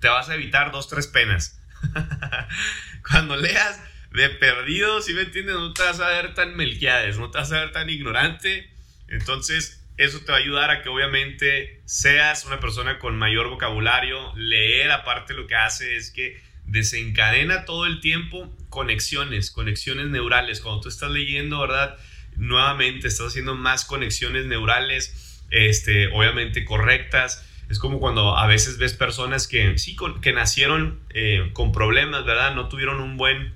te 0.00 0.08
vas 0.08 0.28
a 0.28 0.34
evitar 0.34 0.70
dos, 0.72 0.88
tres 0.88 1.06
penas. 1.06 1.60
Cuando 3.08 3.36
leas 3.36 3.80
de 4.12 4.28
perdido, 4.30 5.00
¿sí 5.02 5.14
me 5.14 5.22
entiendes? 5.22 5.54
No 5.54 5.72
te 5.72 5.82
vas 5.82 6.00
a 6.00 6.08
ver 6.08 6.34
tan 6.34 6.56
melquiades, 6.56 7.18
no 7.18 7.30
te 7.30 7.38
vas 7.38 7.52
a 7.52 7.60
ver 7.60 7.72
tan 7.72 7.90
ignorante. 7.90 8.70
Entonces, 9.08 9.84
eso 9.96 10.20
te 10.20 10.32
va 10.32 10.38
a 10.38 10.40
ayudar 10.40 10.70
a 10.70 10.82
que 10.82 10.88
obviamente 10.88 11.82
seas 11.84 12.44
una 12.44 12.60
persona 12.60 12.98
con 12.98 13.16
mayor 13.16 13.48
vocabulario. 13.48 14.34
Leer 14.36 14.90
aparte 14.90 15.34
lo 15.34 15.46
que 15.46 15.54
hace 15.54 15.96
es 15.96 16.10
que 16.10 16.40
desencadena 16.68 17.64
todo 17.64 17.86
el 17.86 18.00
tiempo 18.00 18.54
conexiones, 18.68 19.50
conexiones 19.50 20.08
neurales. 20.08 20.60
Cuando 20.60 20.82
tú 20.82 20.88
estás 20.88 21.10
leyendo, 21.10 21.60
¿verdad? 21.60 21.96
Nuevamente 22.36 23.08
estás 23.08 23.28
haciendo 23.28 23.54
más 23.54 23.84
conexiones 23.84 24.46
neurales, 24.46 25.44
este, 25.50 26.08
obviamente 26.08 26.64
correctas. 26.64 27.44
Es 27.68 27.78
como 27.78 27.98
cuando 28.00 28.38
a 28.38 28.46
veces 28.46 28.78
ves 28.78 28.94
personas 28.94 29.46
que 29.46 29.76
sí, 29.78 29.96
que 30.22 30.32
nacieron 30.32 31.00
eh, 31.10 31.50
con 31.52 31.72
problemas, 31.72 32.24
¿verdad? 32.24 32.54
No 32.54 32.68
tuvieron 32.68 33.00
un 33.00 33.16
buen 33.16 33.52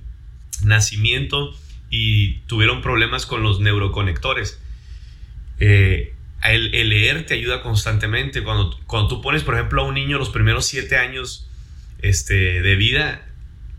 nacimiento 0.64 1.56
y 1.90 2.38
tuvieron 2.46 2.82
problemas 2.82 3.26
con 3.26 3.42
los 3.42 3.60
neuroconectores. 3.60 4.60
Eh, 5.60 6.14
el, 6.42 6.88
leer 6.88 7.24
te 7.24 7.34
ayuda 7.34 7.62
constantemente. 7.62 8.42
Cuando, 8.42 8.78
cuando 8.86 9.08
tú 9.08 9.22
pones, 9.22 9.44
por 9.44 9.54
ejemplo, 9.54 9.82
a 9.82 9.84
un 9.84 9.94
niño 9.94 10.18
los 10.18 10.30
primeros 10.30 10.66
siete 10.66 10.96
años 10.96 11.48
este, 12.02 12.60
de 12.60 12.76
vida, 12.76 13.22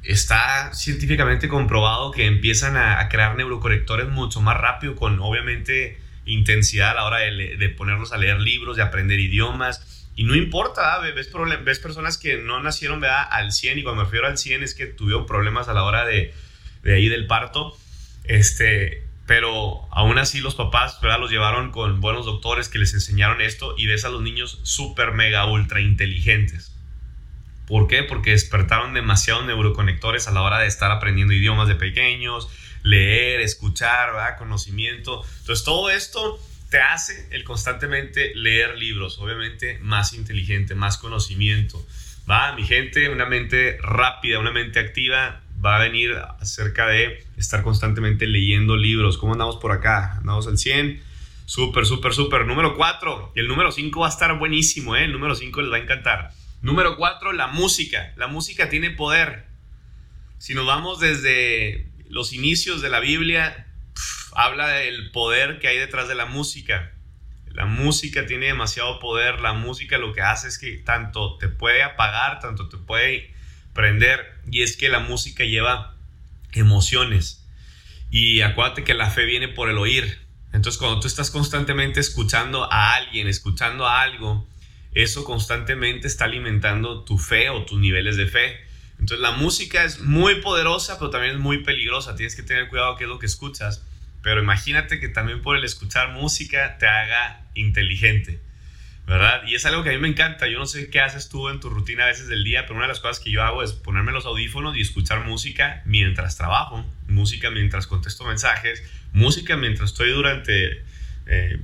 está 0.03 0.73
científicamente 0.73 1.47
comprobado 1.47 2.11
que 2.11 2.25
empiezan 2.25 2.75
a, 2.75 3.07
crear 3.09 3.35
neurocorrectores 3.35 4.09
mucho 4.09 4.41
más 4.41 4.57
rápido, 4.57 4.95
con 4.95 5.19
obviamente 5.19 5.99
intensidad 6.25 6.91
a 6.91 6.95
la 6.95 7.05
hora 7.05 7.17
de, 7.19 7.73
ponerlos 7.77 8.11
a 8.11 8.17
leer 8.17 8.39
libros, 8.39 8.77
de 8.77 8.83
aprender 8.83 9.19
idiomas. 9.19 10.09
Y 10.15 10.25
no 10.25 10.35
importa, 10.35 10.99
ves, 10.99 11.29
ves 11.63 11.79
personas 11.79 12.17
que 12.17 12.37
no 12.37 12.61
nacieron 12.61 12.99
¿verdad? 12.99 13.27
al 13.29 13.51
100, 13.51 13.79
y 13.79 13.83
cuando 13.83 14.01
me 14.01 14.05
refiero 14.05 14.27
al 14.27 14.37
100 14.37 14.63
es 14.63 14.73
que 14.73 14.85
tuvieron 14.85 15.25
problemas 15.25 15.67
a 15.69 15.73
la 15.73 15.83
hora 15.83 16.05
de, 16.05 16.33
de 16.83 16.95
ahí 16.95 17.09
del 17.09 17.27
parto. 17.27 17.77
Este, 18.23 19.03
pero 19.25 19.87
aún 19.91 20.17
así 20.17 20.41
los 20.41 20.55
papás 20.55 20.99
¿verdad? 21.01 21.19
los 21.19 21.31
llevaron 21.31 21.71
con 21.71 22.01
buenos 22.01 22.25
doctores 22.25 22.69
que 22.69 22.77
les 22.77 22.93
enseñaron 22.93 23.41
esto 23.41 23.75
y 23.77 23.87
ves 23.87 24.05
a 24.05 24.09
los 24.09 24.21
niños 24.21 24.59
súper, 24.63 25.11
mega, 25.11 25.45
ultra 25.45 25.81
inteligentes. 25.81 26.73
¿Por 27.67 27.87
qué? 27.87 28.03
Porque 28.03 28.31
despertaron 28.31 28.93
demasiados 28.93 29.45
neuroconectores 29.45 30.27
a 30.27 30.31
la 30.31 30.41
hora 30.41 30.59
de 30.59 30.67
estar 30.67 30.91
aprendiendo 30.91 31.33
idiomas 31.33 31.67
de 31.67 31.75
pequeños, 31.75 32.49
leer, 32.83 33.39
escuchar, 33.41 34.13
¿verdad? 34.13 34.37
conocimiento. 34.37 35.23
Entonces 35.39 35.63
todo 35.63 35.89
esto 35.89 36.39
te 36.69 36.79
hace 36.79 37.27
el 37.31 37.43
constantemente 37.43 38.33
leer 38.35 38.77
libros, 38.77 39.19
obviamente 39.19 39.79
más 39.81 40.13
inteligente, 40.13 40.75
más 40.75 40.97
conocimiento. 40.97 41.85
Va, 42.29 42.53
mi 42.53 42.63
gente, 42.63 43.09
una 43.09 43.25
mente 43.25 43.77
rápida, 43.81 44.39
una 44.39 44.51
mente 44.51 44.79
activa, 44.79 45.41
va 45.63 45.77
a 45.77 45.79
venir 45.79 46.17
acerca 46.39 46.87
de 46.87 47.25
estar 47.37 47.63
constantemente 47.63 48.27
leyendo 48.27 48.75
libros. 48.75 49.17
¿Cómo 49.17 49.33
andamos 49.33 49.57
por 49.57 49.71
acá? 49.71 50.13
Andamos 50.17 50.47
al 50.47 50.57
100. 50.57 51.01
Súper, 51.45 51.85
súper, 51.85 52.13
súper. 52.13 52.45
Número 52.45 52.75
4. 52.75 53.33
El 53.35 53.47
número 53.47 53.71
5 53.71 53.99
va 53.99 54.07
a 54.07 54.09
estar 54.09 54.37
buenísimo, 54.37 54.95
¿eh? 54.95 55.05
El 55.05 55.11
número 55.11 55.35
5 55.35 55.61
les 55.61 55.71
va 55.71 55.75
a 55.77 55.79
encantar. 55.79 56.31
Número 56.63 56.95
4, 56.95 57.33
la 57.33 57.47
música. 57.47 58.13
La 58.15 58.27
música 58.27 58.69
tiene 58.69 58.89
poder. 58.89 59.47
Si 60.37 60.55
nos 60.55 60.65
vamos 60.65 61.01
desde 61.01 61.91
los 62.07 62.31
inicios 62.31 62.81
de 62.81 62.89
la 62.89 63.01
Biblia, 63.01 63.67
habla 64.33 64.69
del 64.69 65.11
poder 65.11 65.59
que 65.59 65.67
hay 65.67 65.77
detrás 65.77 66.07
de 66.07 66.15
la 66.15 66.25
música. 66.25 66.93
La 67.47 67.65
música 67.65 68.25
tiene 68.25 68.45
demasiado 68.45 68.97
poder. 68.99 69.41
La 69.41 69.51
música 69.51 69.97
lo 69.97 70.13
que 70.13 70.21
hace 70.21 70.47
es 70.47 70.57
que 70.57 70.77
tanto 70.77 71.37
te 71.37 71.49
puede 71.49 71.83
apagar, 71.83 72.39
tanto 72.39 72.69
te 72.69 72.77
puede 72.77 73.35
prender. 73.73 74.39
Y 74.49 74.61
es 74.61 74.77
que 74.77 74.87
la 74.87 74.99
música 74.99 75.43
lleva 75.43 75.97
emociones. 76.53 77.45
Y 78.09 78.39
acuérdate 78.39 78.85
que 78.85 78.93
la 78.93 79.09
fe 79.09 79.25
viene 79.25 79.49
por 79.49 79.69
el 79.69 79.77
oír. 79.77 80.17
Entonces 80.53 80.79
cuando 80.79 81.01
tú 81.01 81.07
estás 81.07 81.29
constantemente 81.29 81.99
escuchando 81.99 82.71
a 82.71 82.93
alguien, 82.93 83.27
escuchando 83.27 83.85
a 83.85 84.01
algo, 84.01 84.47
eso 84.93 85.23
constantemente 85.23 86.07
está 86.07 86.25
alimentando 86.25 87.03
tu 87.03 87.17
fe 87.17 87.49
o 87.49 87.65
tus 87.65 87.79
niveles 87.79 88.17
de 88.17 88.27
fe. 88.27 88.59
Entonces 88.99 89.19
la 89.19 89.31
música 89.31 89.83
es 89.83 89.99
muy 89.99 90.35
poderosa, 90.41 90.97
pero 90.99 91.09
también 91.09 91.33
es 91.33 91.39
muy 91.39 91.63
peligrosa. 91.63 92.15
Tienes 92.15 92.35
que 92.35 92.43
tener 92.43 92.67
cuidado 92.67 92.95
qué 92.95 93.05
es 93.05 93.09
lo 93.09 93.19
que 93.19 93.25
escuchas. 93.25 93.85
Pero 94.21 94.41
imagínate 94.41 94.99
que 94.99 95.09
también 95.09 95.41
por 95.41 95.57
el 95.57 95.63
escuchar 95.63 96.13
música 96.13 96.77
te 96.77 96.87
haga 96.87 97.45
inteligente. 97.55 98.39
¿verdad? 99.05 99.43
Y 99.45 99.55
es 99.55 99.65
algo 99.65 99.83
que 99.83 99.89
a 99.89 99.93
mí 99.93 99.99
me 99.99 100.07
encanta. 100.07 100.47
Yo 100.47 100.59
no 100.59 100.65
sé 100.65 100.89
qué 100.89 101.01
haces 101.01 101.29
tú 101.29 101.49
en 101.49 101.59
tu 101.59 101.69
rutina 101.69 102.05
a 102.05 102.07
veces 102.07 102.27
del 102.27 102.43
día, 102.43 102.63
pero 102.63 102.75
una 102.75 102.85
de 102.85 102.89
las 102.89 102.99
cosas 102.99 103.19
que 103.19 103.31
yo 103.31 103.43
hago 103.43 103.63
es 103.63 103.73
ponerme 103.73 104.11
los 104.11 104.25
audífonos 104.25 104.77
y 104.77 104.81
escuchar 104.81 105.25
música 105.25 105.81
mientras 105.85 106.37
trabajo, 106.37 106.85
música 107.07 107.49
mientras 107.49 107.87
contesto 107.87 108.23
mensajes, 108.25 108.83
música 109.11 109.57
mientras 109.57 109.91
estoy 109.91 110.11
durante 110.11 110.83
eh, 111.25 111.59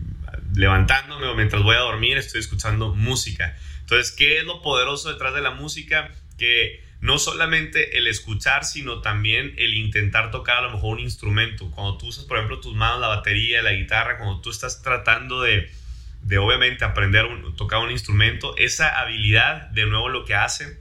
levantándome 0.55 1.27
o 1.27 1.35
mientras 1.35 1.61
voy 1.63 1.75
a 1.75 1.79
dormir, 1.79 2.17
estoy 2.17 2.41
escuchando 2.41 2.93
música. 2.93 3.57
Entonces, 3.81 4.11
¿qué 4.11 4.39
es 4.39 4.45
lo 4.45 4.61
poderoso 4.61 5.11
detrás 5.11 5.33
de 5.33 5.41
la 5.41 5.51
música? 5.51 6.11
Que 6.37 6.83
no 7.01 7.17
solamente 7.17 7.97
el 7.97 8.07
escuchar, 8.07 8.65
sino 8.65 9.01
también 9.01 9.53
el 9.57 9.73
intentar 9.73 10.31
tocar 10.31 10.57
a 10.57 10.61
lo 10.61 10.71
mejor 10.71 10.97
un 10.97 11.03
instrumento. 11.03 11.71
Cuando 11.71 11.97
tú 11.97 12.07
usas, 12.07 12.25
por 12.25 12.37
ejemplo, 12.37 12.59
tus 12.59 12.75
manos, 12.75 12.99
la 12.99 13.07
batería, 13.07 13.61
la 13.61 13.73
guitarra, 13.73 14.17
cuando 14.17 14.41
tú 14.41 14.49
estás 14.49 14.81
tratando 14.81 15.41
de 15.41 15.69
de 16.21 16.37
obviamente 16.37 16.85
aprender 16.85 17.25
a 17.25 17.55
tocar 17.55 17.79
un 17.79 17.91
instrumento, 17.91 18.55
esa 18.57 18.99
habilidad 18.99 19.69
de 19.69 19.85
nuevo 19.85 20.09
lo 20.09 20.25
que 20.25 20.35
hace 20.35 20.77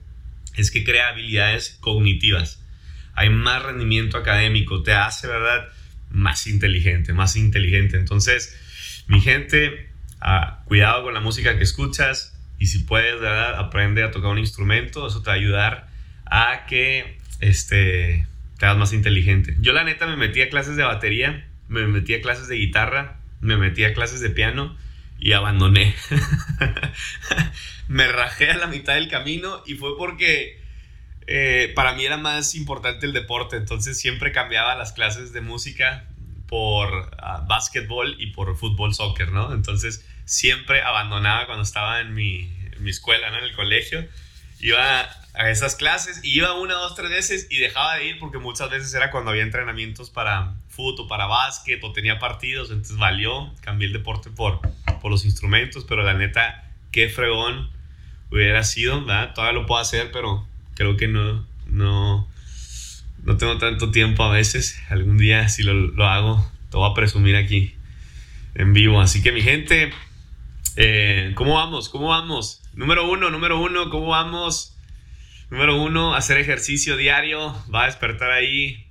es 0.57 0.71
que 0.71 0.85
crea 0.85 1.09
habilidades 1.09 1.79
cognitivas. 1.81 2.63
Hay 3.15 3.31
más 3.31 3.63
rendimiento 3.63 4.17
académico, 4.17 4.83
te 4.83 4.93
hace, 4.93 5.27
¿verdad? 5.27 5.69
Más 6.11 6.47
inteligente, 6.47 7.13
más 7.13 7.37
inteligente. 7.37 7.97
Entonces, 7.97 8.57
mi 9.09 9.21
gente, 9.21 9.91
ah, 10.21 10.63
cuidado 10.67 11.03
con 11.03 11.15
la 11.15 11.21
música 11.21 11.57
que 11.57 11.65
escuchas 11.65 12.39
y 12.59 12.67
si 12.67 12.81
puedes, 12.81 13.21
¿verdad? 13.21 13.59
Aprende 13.59 14.05
a 14.05 14.11
tocar 14.11 14.31
un 14.31 14.39
instrumento, 14.39 15.07
eso 15.07 15.23
te 15.23 15.31
va 15.31 15.35
a 15.35 15.37
ayudar 15.37 15.89
a 16.27 16.67
que 16.67 17.19
este, 17.41 18.27
te 18.59 18.67
hagas 18.67 18.79
más 18.79 18.93
inteligente. 18.93 19.57
Yo 19.61 19.73
la 19.73 19.85
neta 19.85 20.07
me 20.07 20.17
metí 20.17 20.43
a 20.43 20.51
clases 20.51 20.77
de 20.77 20.83
batería, 20.83 21.49
me 21.69 21.87
metí 21.87 22.15
a 22.15 22.21
clases 22.21 22.49
de 22.49 22.57
guitarra, 22.57 23.19
me 23.41 23.57
metí 23.57 23.85
a 23.85 23.95
clases 23.95 24.21
de 24.21 24.31
piano 24.31 24.77
y 25.19 25.33
abandoné. 25.33 25.95
me 27.89 28.09
rajé 28.09 28.51
a 28.51 28.57
la 28.57 28.67
mitad 28.67 28.95
del 28.95 29.09
camino 29.09 29.63
y 29.67 29.75
fue 29.75 29.97
porque 29.97 30.61
eh, 31.27 31.73
para 31.75 31.95
mí 31.95 32.05
era 32.05 32.17
más 32.17 32.55
importante 32.55 33.07
el 33.07 33.13
deporte, 33.13 33.57
entonces 33.57 33.99
siempre 33.99 34.33
cambiaba 34.33 34.75
las 34.75 34.93
clases 34.93 35.33
de 35.33 35.41
música 35.41 36.08
por 36.49 36.93
uh, 36.93 37.47
básquetbol 37.47 38.17
y 38.19 38.29
por 38.29 38.57
fútbol, 38.57 38.95
soccer, 38.95 39.31
¿no? 39.31 39.53
Entonces 39.53 40.05
siempre 40.25 40.83
abandonaba 40.83 41.47
cuando 41.47 41.63
estaba 41.63 42.01
en 42.01 42.15
mi, 42.15 42.51
escuela, 42.87 43.31
¿no? 43.31 43.39
En 43.39 43.45
el 43.45 43.55
colegio. 43.55 44.07
Iba 44.61 45.09
a 45.35 45.51
esas 45.51 45.77
clases 45.77 46.21
iba 46.25 46.55
una, 46.55 46.75
dos, 46.75 46.97
tres 46.97 47.11
veces 47.11 47.47
y 47.49 47.59
dejaba 47.59 47.95
de 47.95 48.07
ir 48.07 48.19
porque 48.19 48.39
muchas 48.39 48.71
veces 48.71 48.93
era 48.93 49.13
cuando 49.13 49.31
había 49.31 49.45
entrenamientos 49.45 50.11
para 50.11 50.55
fútbol, 50.69 51.07
para 51.07 51.27
básquet 51.27 51.83
o 51.85 51.93
tenía 51.93 52.19
partidos, 52.19 52.71
entonces 52.71 52.97
valió, 52.97 53.55
cambié 53.61 53.87
el 53.87 53.93
deporte 53.93 54.31
por, 54.31 54.61
por 55.01 55.11
los 55.13 55.25
instrumentos, 55.25 55.85
pero 55.85 56.03
la 56.03 56.15
neta, 56.15 56.73
qué 56.91 57.09
fregón 57.09 57.71
hubiera 58.33 58.65
sido, 58.65 59.05
¿verdad? 59.05 59.33
Todavía 59.35 59.61
lo 59.61 59.67
puedo 59.67 59.81
hacer, 59.81 60.11
pero 60.13 60.47
creo 60.75 60.97
que 60.97 61.07
no, 61.07 61.47
no, 61.67 62.29
no 63.29 63.37
tengo 63.37 63.59
tanto 63.59 63.91
tiempo 63.91 64.25
a 64.25 64.33
veces. 64.33 64.81
Algún 64.89 65.19
día, 65.19 65.51
si 65.51 65.63
lo, 65.63 65.75
lo 65.75 66.07
hago, 66.07 66.51
te 66.71 66.79
voy 66.79 66.91
a 66.91 66.95
presumir 66.95 67.37
aquí 67.37 67.75
en 68.55 68.73
vivo. 68.73 69.03
Así 69.03 69.23
que 69.23 69.33
mi 69.33 69.43
gente, 69.43 69.93
eh, 70.77 71.33
¿cómo 71.35 71.55
vamos? 71.55 71.91
¿Cómo 71.91 72.09
vamos? 72.09 72.63
Número 72.73 73.07
uno, 73.07 73.29
número 73.29 73.61
uno, 73.61 73.91
¿cómo 73.91 74.07
vamos? 74.07 74.75
Número 75.51 75.77
uno, 75.77 76.15
hacer 76.15 76.39
ejercicio 76.39 76.97
diario, 76.97 77.55
va 77.73 77.83
a 77.83 77.87
despertar 77.87 78.31
ahí 78.31 78.87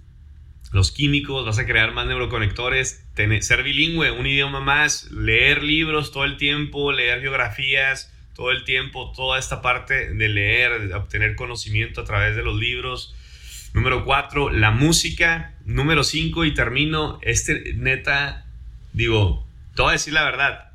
los 0.72 0.90
químicos, 0.90 1.44
vas 1.44 1.58
a 1.58 1.66
crear 1.66 1.92
más 1.92 2.06
neuroconectores, 2.06 3.04
ser 3.40 3.62
bilingüe, 3.62 4.10
un 4.10 4.26
idioma 4.26 4.60
más, 4.60 5.10
leer 5.10 5.62
libros 5.62 6.12
todo 6.12 6.24
el 6.24 6.38
tiempo, 6.38 6.92
leer 6.92 7.20
biografías 7.20 8.10
todo 8.34 8.50
el 8.50 8.64
tiempo, 8.64 9.12
toda 9.16 9.38
esta 9.38 9.62
parte 9.62 10.12
de 10.14 10.28
leer, 10.28 10.94
obtener 10.94 11.36
conocimiento 11.36 12.02
a 12.02 12.04
través 12.04 12.36
de 12.36 12.42
los 12.42 12.58
libros. 12.58 13.14
Número 13.76 14.04
cuatro, 14.04 14.50
la 14.50 14.72
música. 14.72 15.54
Número 15.64 16.02
cinco, 16.02 16.44
y 16.44 16.54
termino, 16.54 17.18
este 17.22 17.74
neta, 17.74 18.46
digo, 18.92 19.46
te 19.74 19.82
voy 19.82 19.90
a 19.90 19.92
decir 19.92 20.12
la 20.14 20.24
verdad. 20.24 20.72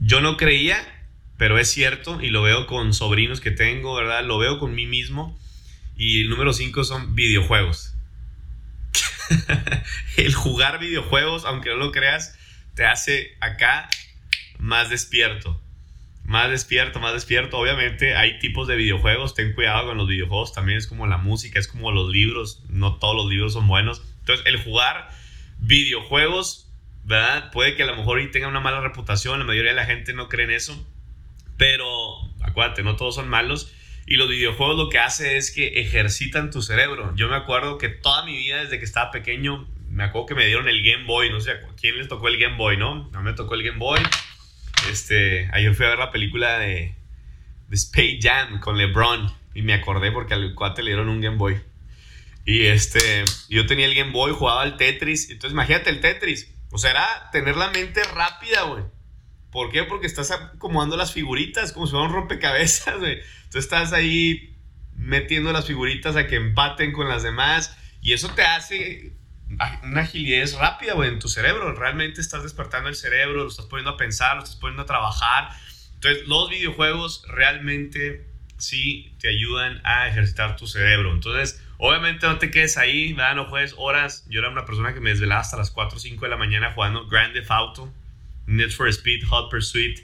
Yo 0.00 0.20
no 0.20 0.36
creía, 0.36 0.76
pero 1.36 1.58
es 1.58 1.70
cierto, 1.70 2.20
y 2.20 2.30
lo 2.30 2.42
veo 2.42 2.66
con 2.66 2.92
sobrinos 2.92 3.40
que 3.40 3.52
tengo, 3.52 3.94
¿verdad? 3.94 4.24
Lo 4.24 4.38
veo 4.38 4.58
con 4.58 4.74
mí 4.74 4.86
mismo. 4.86 5.38
Y 5.96 6.22
el 6.22 6.30
número 6.30 6.52
cinco 6.52 6.84
son 6.84 7.14
videojuegos 7.14 7.94
el 10.16 10.34
jugar 10.34 10.80
videojuegos, 10.80 11.44
aunque 11.44 11.70
no 11.70 11.76
lo 11.76 11.92
creas, 11.92 12.36
te 12.74 12.84
hace 12.84 13.36
acá 13.40 13.88
más 14.58 14.90
despierto. 14.90 15.60
Más 16.30 16.48
despierto, 16.48 17.00
más 17.00 17.12
despierto. 17.12 17.58
Obviamente 17.58 18.14
hay 18.14 18.38
tipos 18.38 18.68
de 18.68 18.76
videojuegos, 18.76 19.34
ten 19.34 19.52
cuidado 19.52 19.88
con 19.88 19.96
los 19.96 20.06
videojuegos, 20.06 20.52
también 20.52 20.78
es 20.78 20.86
como 20.86 21.08
la 21.08 21.16
música, 21.16 21.58
es 21.58 21.66
como 21.66 21.90
los 21.90 22.08
libros, 22.08 22.62
no 22.68 22.98
todos 22.98 23.16
los 23.16 23.26
libros 23.26 23.54
son 23.54 23.66
buenos. 23.66 24.00
Entonces, 24.20 24.46
el 24.46 24.62
jugar 24.62 25.10
videojuegos 25.58 26.70
¿verdad? 27.02 27.50
Puede 27.50 27.74
que 27.74 27.82
a 27.82 27.86
lo 27.86 27.96
mejor 27.96 28.20
tenga 28.30 28.46
una 28.46 28.60
mala 28.60 28.80
reputación, 28.80 29.40
la 29.40 29.44
mayoría 29.44 29.72
de 29.72 29.76
la 29.76 29.86
gente 29.86 30.12
no 30.12 30.28
cree 30.28 30.44
en 30.44 30.52
eso, 30.52 30.86
pero 31.56 31.88
acuérdate, 32.42 32.84
no 32.84 32.94
todos 32.94 33.16
son 33.16 33.28
malos. 33.28 33.74
Y 34.06 34.14
los 34.14 34.28
videojuegos 34.28 34.76
lo 34.76 34.88
que 34.88 35.00
hace 35.00 35.36
es 35.36 35.50
que 35.50 35.80
ejercitan 35.80 36.52
tu 36.52 36.62
cerebro. 36.62 37.12
Yo 37.16 37.28
me 37.28 37.34
acuerdo 37.34 37.76
que 37.76 37.88
toda 37.88 38.24
mi 38.24 38.36
vida, 38.36 38.62
desde 38.62 38.78
que 38.78 38.84
estaba 38.84 39.10
pequeño, 39.10 39.68
me 39.88 40.04
acuerdo 40.04 40.26
que 40.26 40.34
me 40.36 40.46
dieron 40.46 40.68
el 40.68 40.84
Game 40.84 41.06
Boy. 41.06 41.30
No 41.30 41.40
sé 41.40 41.56
quién 41.76 41.98
les 41.98 42.06
tocó 42.06 42.28
el 42.28 42.38
Game 42.38 42.56
Boy, 42.56 42.76
¿no? 42.76 43.10
A 43.12 43.18
mí 43.18 43.24
me 43.24 43.32
tocó 43.32 43.56
el 43.56 43.64
Game 43.64 43.78
Boy. 43.78 43.98
Este, 44.90 45.48
ayer 45.52 45.74
fui 45.74 45.86
a 45.86 45.90
ver 45.90 45.98
la 45.98 46.10
película 46.10 46.58
de, 46.58 46.94
de 47.68 47.76
Space 47.76 48.18
Jam 48.20 48.60
con 48.60 48.76
LeBron. 48.76 49.32
Y 49.54 49.62
me 49.62 49.74
acordé 49.74 50.12
porque 50.12 50.34
al 50.34 50.54
cuate 50.54 50.82
le 50.82 50.90
dieron 50.90 51.08
un 51.08 51.20
Game 51.20 51.36
Boy. 51.36 51.60
Y 52.44 52.66
este, 52.66 53.24
yo 53.48 53.66
tenía 53.66 53.86
el 53.86 53.94
Game 53.94 54.12
Boy, 54.12 54.32
jugaba 54.32 54.62
al 54.62 54.76
Tetris. 54.76 55.30
Entonces, 55.30 55.52
imagínate 55.52 55.90
el 55.90 56.00
Tetris. 56.00 56.52
O 56.72 56.78
sea, 56.78 56.90
era 56.90 57.30
tener 57.32 57.56
la 57.56 57.70
mente 57.70 58.02
rápida, 58.04 58.62
güey. 58.62 58.84
¿Por 59.50 59.70
qué? 59.70 59.84
Porque 59.84 60.06
estás 60.06 60.30
acomodando 60.30 60.96
las 60.96 61.12
figuritas 61.12 61.72
como 61.72 61.86
si 61.86 61.92
fuera 61.92 62.06
un 62.06 62.12
rompecabezas, 62.12 62.98
güey. 62.98 63.20
Tú 63.50 63.58
estás 63.58 63.92
ahí 63.92 64.56
metiendo 64.94 65.52
las 65.52 65.66
figuritas 65.66 66.16
a 66.16 66.26
que 66.26 66.36
empaten 66.36 66.92
con 66.92 67.08
las 67.08 67.22
demás. 67.22 67.76
Y 68.00 68.12
eso 68.12 68.32
te 68.34 68.42
hace 68.42 69.12
una 69.82 70.02
agilidad 70.02 70.48
rápida, 70.58 70.94
güey, 70.94 71.08
en 71.08 71.18
tu 71.18 71.28
cerebro. 71.28 71.74
Realmente 71.74 72.20
estás 72.20 72.42
despertando 72.42 72.88
el 72.88 72.96
cerebro, 72.96 73.42
lo 73.42 73.48
estás 73.48 73.66
poniendo 73.66 73.90
a 73.90 73.96
pensar, 73.96 74.36
lo 74.36 74.44
estás 74.44 74.56
poniendo 74.56 74.82
a 74.82 74.86
trabajar. 74.86 75.50
Entonces, 75.94 76.26
los 76.28 76.48
videojuegos 76.48 77.24
realmente 77.28 78.26
sí 78.58 79.12
te 79.18 79.28
ayudan 79.28 79.80
a 79.84 80.08
ejercitar 80.08 80.56
tu 80.56 80.66
cerebro. 80.66 81.12
Entonces, 81.12 81.62
obviamente 81.78 82.26
no 82.26 82.38
te 82.38 82.50
quedes 82.50 82.76
ahí, 82.76 83.12
¿verdad? 83.12 83.34
No 83.34 83.46
juegues 83.46 83.74
horas. 83.76 84.24
Yo 84.28 84.40
era 84.40 84.50
una 84.50 84.64
persona 84.64 84.94
que 84.94 85.00
me 85.00 85.10
desvelaba 85.10 85.40
hasta 85.40 85.56
las 85.56 85.70
4 85.70 85.96
o 85.96 86.00
5 86.00 86.24
de 86.24 86.30
la 86.30 86.36
mañana 86.36 86.72
jugando 86.72 87.06
Grand 87.06 87.32
Theft 87.32 87.50
Auto, 87.50 87.92
Need 88.46 88.70
for 88.70 88.88
Speed, 88.88 89.24
Hot 89.28 89.50
Pursuit. 89.50 89.98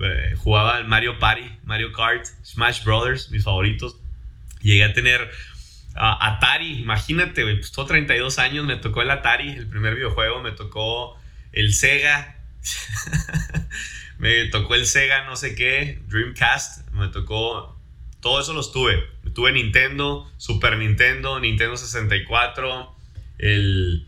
Eh, 0.00 0.34
jugaba 0.36 0.82
Mario 0.84 1.18
Party, 1.18 1.50
Mario 1.64 1.92
Kart, 1.92 2.24
Smash 2.44 2.84
Brothers, 2.84 3.30
mis 3.30 3.44
favoritos. 3.44 3.96
Llegué 4.60 4.84
a 4.84 4.92
tener 4.92 5.30
Atari, 6.00 6.78
imagínate, 6.80 7.42
güey, 7.42 7.56
pues 7.56 7.72
todo 7.72 7.86
32 7.86 8.38
años 8.38 8.64
me 8.64 8.76
tocó 8.76 9.02
el 9.02 9.10
Atari, 9.10 9.50
el 9.50 9.66
primer 9.66 9.96
videojuego, 9.96 10.40
me 10.40 10.52
tocó 10.52 11.18
el 11.52 11.74
Sega, 11.74 12.38
me 14.18 14.44
tocó 14.46 14.74
el 14.76 14.86
Sega 14.86 15.24
no 15.24 15.34
sé 15.34 15.54
qué, 15.54 16.00
Dreamcast, 16.06 16.88
me 16.92 17.08
tocó, 17.08 17.76
todo 18.20 18.40
eso 18.40 18.52
los 18.52 18.72
tuve. 18.72 19.04
Tuve 19.34 19.52
Nintendo, 19.52 20.30
Super 20.36 20.76
Nintendo, 20.78 21.40
Nintendo 21.40 21.76
64, 21.76 22.96
el, 23.38 24.06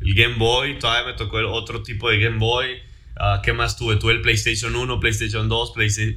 el 0.00 0.14
Game 0.14 0.36
Boy, 0.36 0.78
todavía 0.78 1.12
me 1.12 1.18
tocó 1.18 1.38
el 1.38 1.46
otro 1.46 1.82
tipo 1.82 2.10
de 2.10 2.18
Game 2.18 2.38
Boy. 2.38 2.82
Ah, 3.18 3.40
¿Qué 3.42 3.52
más 3.52 3.76
tuve? 3.76 3.96
Tuve 3.96 4.12
el 4.12 4.20
PlayStation 4.20 4.74
1, 4.74 5.00
PlayStation 5.00 5.48
2, 5.48 5.72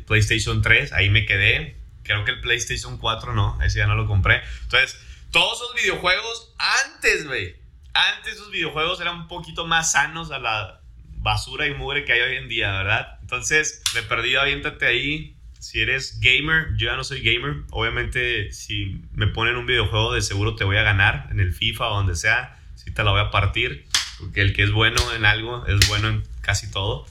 PlayStation 0.05 0.61
3, 0.61 0.93
ahí 0.93 1.09
me 1.09 1.25
quedé. 1.25 1.77
Creo 2.03 2.25
que 2.25 2.31
el 2.31 2.41
PlayStation 2.41 2.97
4 2.97 3.33
no, 3.33 3.61
ese 3.61 3.79
ya 3.79 3.87
no 3.87 3.95
lo 3.95 4.07
compré. 4.07 4.41
Entonces, 4.63 4.99
todos 5.31 5.61
esos 5.61 5.75
videojuegos 5.75 6.53
antes, 6.57 7.25
güey. 7.27 7.55
Antes 7.93 8.33
esos 8.33 8.51
videojuegos 8.51 8.99
eran 9.01 9.21
un 9.21 9.27
poquito 9.27 9.65
más 9.65 9.91
sanos 9.91 10.31
a 10.31 10.39
la 10.39 10.81
basura 11.17 11.67
y 11.67 11.73
mugre 11.73 12.05
que 12.05 12.13
hay 12.13 12.21
hoy 12.21 12.35
en 12.37 12.47
día, 12.47 12.71
¿verdad? 12.71 13.19
Entonces, 13.21 13.81
me 13.93 14.03
perdí, 14.03 14.35
aviéntate 14.35 14.85
ahí. 14.85 15.35
Si 15.59 15.81
eres 15.81 16.19
gamer, 16.21 16.69
yo 16.77 16.87
ya 16.87 16.95
no 16.95 17.03
soy 17.03 17.21
gamer. 17.21 17.63
Obviamente, 17.71 18.53
si 18.53 19.01
me 19.11 19.27
ponen 19.27 19.57
un 19.57 19.65
videojuego, 19.65 20.13
de 20.13 20.21
seguro 20.21 20.55
te 20.55 20.63
voy 20.63 20.77
a 20.77 20.83
ganar 20.83 21.27
en 21.31 21.39
el 21.39 21.53
FIFA 21.53 21.89
o 21.89 21.95
donde 21.95 22.15
sea. 22.15 22.57
Si 22.75 22.91
te 22.91 23.03
la 23.03 23.11
voy 23.11 23.21
a 23.21 23.29
partir. 23.29 23.85
Porque 24.19 24.41
el 24.41 24.53
que 24.53 24.63
es 24.63 24.71
bueno 24.71 25.13
en 25.13 25.25
algo 25.25 25.65
es 25.67 25.87
bueno 25.87 26.07
en 26.07 26.23
casi 26.41 26.71
todo. 26.71 27.05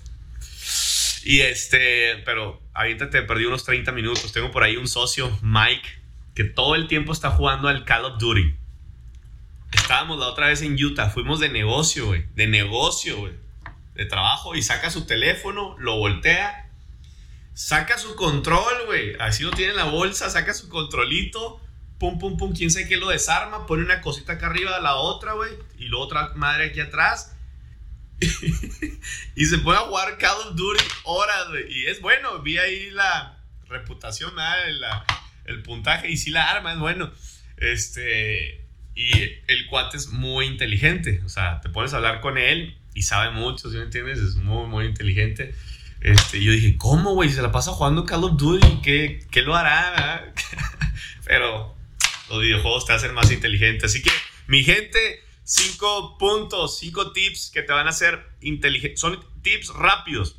Y 1.24 1.40
este, 1.40 2.16
pero 2.24 2.62
ahorita 2.72 3.11
te 3.11 3.22
perdí 3.22 3.44
unos 3.44 3.64
30 3.64 3.92
minutos. 3.92 4.33
Tengo 4.33 4.50
por 4.50 4.62
ahí 4.62 4.76
un 4.76 4.88
socio, 4.88 5.37
Mike, 5.42 5.97
que 6.38 6.44
todo 6.44 6.77
el 6.77 6.87
tiempo 6.87 7.12
está 7.12 7.33
jugando 7.33 7.66
al 7.66 7.85
Call 7.85 8.05
of 8.05 8.18
Duty. 8.20 8.55
Estábamos 9.72 10.20
la 10.20 10.29
otra 10.29 10.46
vez 10.46 10.62
en 10.62 10.74
Utah, 10.81 11.11
fuimos 11.11 11.40
de 11.40 11.48
negocio, 11.48 12.07
güey. 12.07 12.27
De 12.37 12.46
negocio, 12.46 13.16
güey. 13.16 13.33
De 13.94 14.05
trabajo 14.05 14.55
y 14.55 14.62
saca 14.62 14.88
su 14.88 15.05
teléfono, 15.05 15.74
lo 15.81 15.96
voltea, 15.96 16.70
saca 17.55 17.98
su 17.98 18.14
control, 18.14 18.87
güey. 18.87 19.16
Así 19.18 19.42
lo 19.42 19.51
tiene 19.51 19.72
en 19.72 19.79
la 19.79 19.87
bolsa, 19.87 20.31
saca 20.31 20.55
su 20.55 20.68
controlito, 20.68 21.61
pum, 21.98 22.20
pum, 22.20 22.37
pum, 22.37 22.55
quién 22.55 22.70
sabe 22.70 22.87
qué 22.87 22.98
lo 22.98 23.09
desarma, 23.09 23.66
pone 23.66 23.83
una 23.83 24.01
cosita 24.01 24.35
acá 24.35 24.46
arriba 24.46 24.77
de 24.77 24.83
la 24.83 24.94
otra, 24.94 25.33
güey, 25.33 25.51
y 25.77 25.88
la 25.88 25.96
otra 25.96 26.35
madre 26.37 26.66
aquí 26.66 26.79
atrás 26.79 27.35
y 29.35 29.44
se 29.44 29.59
puede 29.59 29.79
jugar 29.79 30.18
Call 30.18 30.38
of 30.46 30.55
Duty 30.55 30.85
horas, 31.03 31.48
Y 31.68 31.87
es 31.87 32.01
bueno, 32.01 32.38
vi 32.42 32.59
ahí 32.59 32.92
la 32.92 33.40
reputación, 33.66 34.37
el 35.48 35.62
puntaje 35.62 36.11
y 36.11 36.16
si 36.16 36.30
la 36.30 36.50
arma 36.50 36.72
es 36.72 36.78
bueno. 36.78 37.11
Este, 37.56 38.64
y 38.94 39.11
el 39.46 39.66
cuate 39.68 39.96
es 39.96 40.08
muy 40.08 40.46
inteligente. 40.46 41.22
O 41.24 41.28
sea, 41.28 41.61
te 41.61 41.68
pones 41.68 41.92
a 41.94 41.96
hablar 41.96 42.20
con 42.20 42.38
él 42.38 42.76
y 42.94 43.02
sabe 43.02 43.30
mucho, 43.30 43.70
¿sí 43.70 43.76
me 43.76 43.84
entiendes? 43.84 44.18
Es 44.18 44.34
muy, 44.37 44.66
muy 44.66 44.87
inteligente. 44.87 45.54
Este, 46.00 46.42
yo 46.42 46.52
dije, 46.52 46.76
¿cómo, 46.76 47.14
güey? 47.14 47.30
Se 47.30 47.42
la 47.42 47.52
pasa 47.52 47.72
jugando 47.72 48.04
Call 48.04 48.24
of 48.24 48.37
Duty. 48.37 48.80
¿Qué, 48.82 49.20
qué 49.30 49.42
lo 49.42 49.54
hará? 49.56 50.32
Pero 51.24 51.76
los 52.28 52.40
videojuegos 52.40 52.87
te 52.87 52.92
hacen 52.92 53.14
más 53.14 53.30
inteligente. 53.30 53.87
Así 53.87 54.02
que, 54.02 54.11
mi 54.46 54.62
gente, 54.62 55.22
cinco 55.44 56.18
puntos, 56.18 56.78
cinco 56.78 57.12
tips 57.12 57.50
que 57.52 57.62
te 57.62 57.72
van 57.72 57.87
a 57.87 57.90
hacer 57.90 58.20
inteligente. 58.40 58.96
Son 58.96 59.18
tips 59.42 59.68
rápidos, 59.74 60.37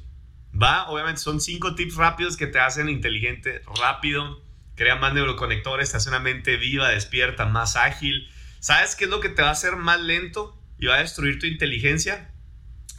¿va? 0.54 0.90
Obviamente 0.90 1.22
son 1.22 1.42
cinco 1.42 1.76
tips 1.76 1.96
rápidos 1.96 2.38
que 2.38 2.48
te 2.48 2.60
hacen 2.60 2.90
inteligente 2.90 3.62
rápido, 3.80 4.42
crea 4.80 4.96
más 4.96 5.14
neuroconectores, 5.14 5.92
te 5.92 5.98
hace 5.98 6.08
una 6.08 6.22
mente 6.22 6.56
viva, 6.56 6.88
despierta, 6.88 7.46
más 7.46 7.76
ágil. 7.76 8.30
¿Sabes 8.62 8.96
qué 8.96 9.04
es 9.04 9.10
lo 9.10 9.20
que 9.20 9.28
te 9.28 9.42
va 9.42 9.50
a 9.50 9.52
hacer 9.52 9.76
más 9.76 10.00
lento 10.00 10.58
y 10.80 10.86
va 10.86 10.96
a 10.96 11.00
destruir 11.00 11.38
tu 11.38 11.48
inteligencia? 11.48 12.32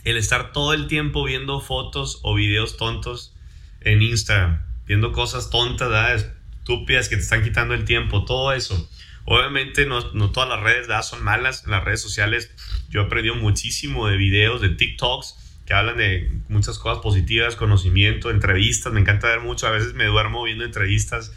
El 0.04 0.18
estar 0.18 0.52
todo 0.52 0.74
el 0.74 0.88
tiempo 0.88 1.24
viendo 1.24 1.58
fotos 1.62 2.20
o 2.22 2.34
videos 2.34 2.76
tontos 2.76 3.34
en 3.80 4.02
Instagram, 4.02 4.62
viendo 4.84 5.12
cosas 5.12 5.48
tontas, 5.48 6.26
estúpidas 6.58 7.08
que 7.08 7.16
te 7.16 7.22
están 7.22 7.42
quitando 7.42 7.72
el 7.72 7.86
tiempo, 7.86 8.26
todo 8.26 8.52
eso. 8.52 8.90
Obviamente 9.24 9.86
no, 9.86 10.12
no 10.12 10.32
todas 10.32 10.50
las 10.50 10.60
redes 10.60 10.86
son 11.06 11.24
malas. 11.24 11.64
En 11.64 11.70
las 11.70 11.82
redes 11.82 12.02
sociales 12.02 12.50
yo 12.90 13.00
he 13.00 13.04
aprendido 13.04 13.36
muchísimo 13.36 14.06
de 14.06 14.18
videos, 14.18 14.60
de 14.60 14.68
TikToks 14.68 15.62
que 15.64 15.72
hablan 15.72 15.96
de 15.96 16.30
muchas 16.48 16.78
cosas 16.78 17.02
positivas, 17.02 17.56
conocimiento, 17.56 18.30
entrevistas. 18.30 18.92
Me 18.92 19.00
encanta 19.00 19.28
ver 19.28 19.40
mucho. 19.40 19.66
A 19.66 19.70
veces 19.70 19.94
me 19.94 20.04
duermo 20.04 20.42
viendo 20.42 20.64
entrevistas 20.64 21.32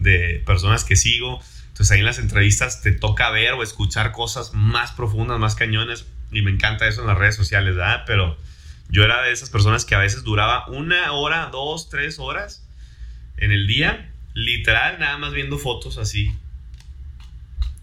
de 0.00 0.42
personas 0.44 0.84
que 0.84 0.96
sigo. 0.96 1.40
Entonces 1.68 1.92
ahí 1.92 2.00
en 2.00 2.06
las 2.06 2.18
entrevistas 2.18 2.82
te 2.82 2.92
toca 2.92 3.30
ver 3.30 3.52
o 3.52 3.62
escuchar 3.62 4.12
cosas 4.12 4.52
más 4.54 4.92
profundas, 4.92 5.38
más 5.38 5.54
cañones. 5.54 6.06
Y 6.32 6.42
me 6.42 6.50
encanta 6.50 6.86
eso 6.86 7.00
en 7.00 7.06
las 7.06 7.18
redes 7.18 7.36
sociales. 7.36 7.76
Pero 8.06 8.36
yo 8.88 9.04
era 9.04 9.22
de 9.22 9.32
esas 9.32 9.50
personas 9.50 9.84
que 9.84 9.94
a 9.94 9.98
veces 9.98 10.24
duraba 10.24 10.66
una 10.68 11.12
hora, 11.12 11.48
dos, 11.52 11.88
tres 11.88 12.18
horas 12.18 12.66
en 13.36 13.52
el 13.52 13.66
día, 13.66 14.10
literal, 14.34 14.98
nada 14.98 15.16
más 15.18 15.32
viendo 15.32 15.58
fotos 15.58 15.96
así, 15.96 16.32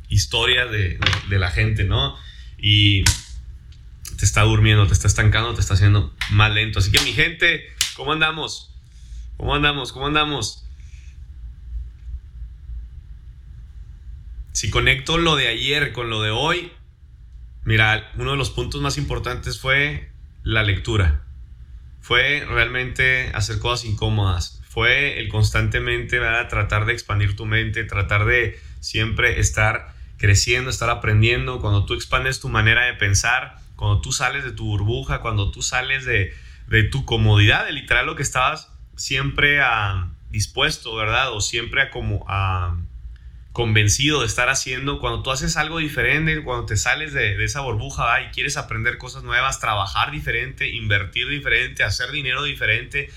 historia 0.08 0.66
de, 0.66 1.00
la 1.30 1.50
gente, 1.50 1.84
¿no? 1.84 2.16
Y 2.58 3.04
te 4.18 4.26
está 4.26 4.44
durmiendo, 4.44 4.88
te 4.88 4.94
está 4.94 5.08
estancando, 5.08 5.54
te 5.54 5.62
está 5.62 5.74
haciendo 5.74 6.14
más 6.32 6.52
lento. 6.54 6.80
Así 6.80 6.92
que 6.92 7.04
mi 7.04 7.14
gente, 7.14 7.66
¿cómo 7.96 8.14
andamos? 8.14 8.72
¿Cómo 9.38 9.56
andamos? 9.56 9.92
¿Cómo 9.92 10.08
andamos? 10.08 10.67
Si 14.58 14.72
conecto 14.72 15.20
lo 15.20 15.36
de 15.36 15.50
ayer 15.50 15.94
con 15.94 16.10
lo 16.10 16.24
de 16.24 16.32
hoy, 16.32 16.72
mira, 17.64 18.10
uno 18.16 18.32
de 18.32 18.38
los 18.38 18.50
puntos 18.50 18.82
más 18.82 18.98
importantes 18.98 19.60
fue 19.60 20.10
la 20.42 20.64
lectura. 20.64 21.22
Fue 22.02 22.44
realmente 22.44 23.30
hacer 23.36 23.60
cosas 23.60 23.86
incómodas. 23.86 24.64
Fue 24.68 25.20
el 25.20 25.30
constantemente 25.30 26.18
tratar 26.50 26.88
de 26.88 26.94
expandir 26.94 27.36
tu 27.36 27.46
mente, 27.46 27.84
tratar 27.84 28.26
de 28.26 28.60
siempre 28.80 29.40
estar 29.40 29.94
creciendo, 30.18 30.72
estar 30.72 30.90
aprendiendo, 30.90 31.62
cuando 31.62 31.86
tú 31.86 31.94
expandes 31.94 32.40
tu 32.40 32.50
manera 32.50 32.86
de 32.86 32.96
pensar, 32.96 33.60
cuando 33.76 34.02
tú 34.02 34.12
sales 34.12 34.44
de 34.44 34.54
tu 34.54 34.66
burbuja, 34.66 35.20
cuando 35.20 35.52
tú 35.52 35.62
sales 35.62 36.04
de, 36.04 36.34
tu 36.90 37.06
comodidad, 37.06 37.68
de 37.68 37.74
literal 37.74 38.08
lo 38.08 38.16
que 38.16 38.24
estabas 38.24 38.74
siempre 38.96 39.62
a, 39.62 40.10
dispuesto, 40.32 40.96
¿verdad? 40.96 41.32
O 41.32 41.42
siempre 41.42 41.84
a 41.84 41.92
como 41.92 42.26
a 42.28 42.76
convencido 43.58 44.20
de 44.20 44.28
estar 44.28 44.50
haciendo, 44.50 45.00
cuando 45.00 45.24
tú 45.24 45.32
haces 45.32 45.58
algo 45.58 45.80
diferente, 45.80 46.44
cuando 46.44 46.68
te 46.68 46.78
sales 46.78 47.12
de, 47.12 47.44
esa 47.44 47.62
burbuja 47.62 48.22
y 48.22 48.28
quieres 48.28 48.56
aprender 48.56 49.00
cosas 49.00 49.24
nuevas, 49.24 49.60
trabajar 49.60 50.12
diferente, 50.12 50.70
invertir 50.70 51.28
diferente, 51.28 51.84
hacer 51.84 52.12
dinero 52.12 52.44
diferente, 52.44 53.10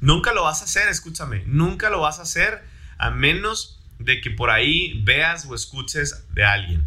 nunca 0.00 0.34
lo 0.34 0.42
vas 0.42 0.60
a 0.60 0.64
hacer, 0.66 0.86
escúchame, 0.88 1.44
nunca 1.46 1.88
lo 1.88 2.00
vas 2.00 2.18
a 2.18 2.24
hacer 2.24 2.62
a 2.98 3.10
menos 3.10 3.80
de 3.98 4.20
que 4.20 4.30
por 4.30 4.50
ahí 4.50 5.00
veas 5.02 5.46
o 5.46 5.54
escuches 5.54 6.26
de 6.34 6.44
alguien. 6.44 6.82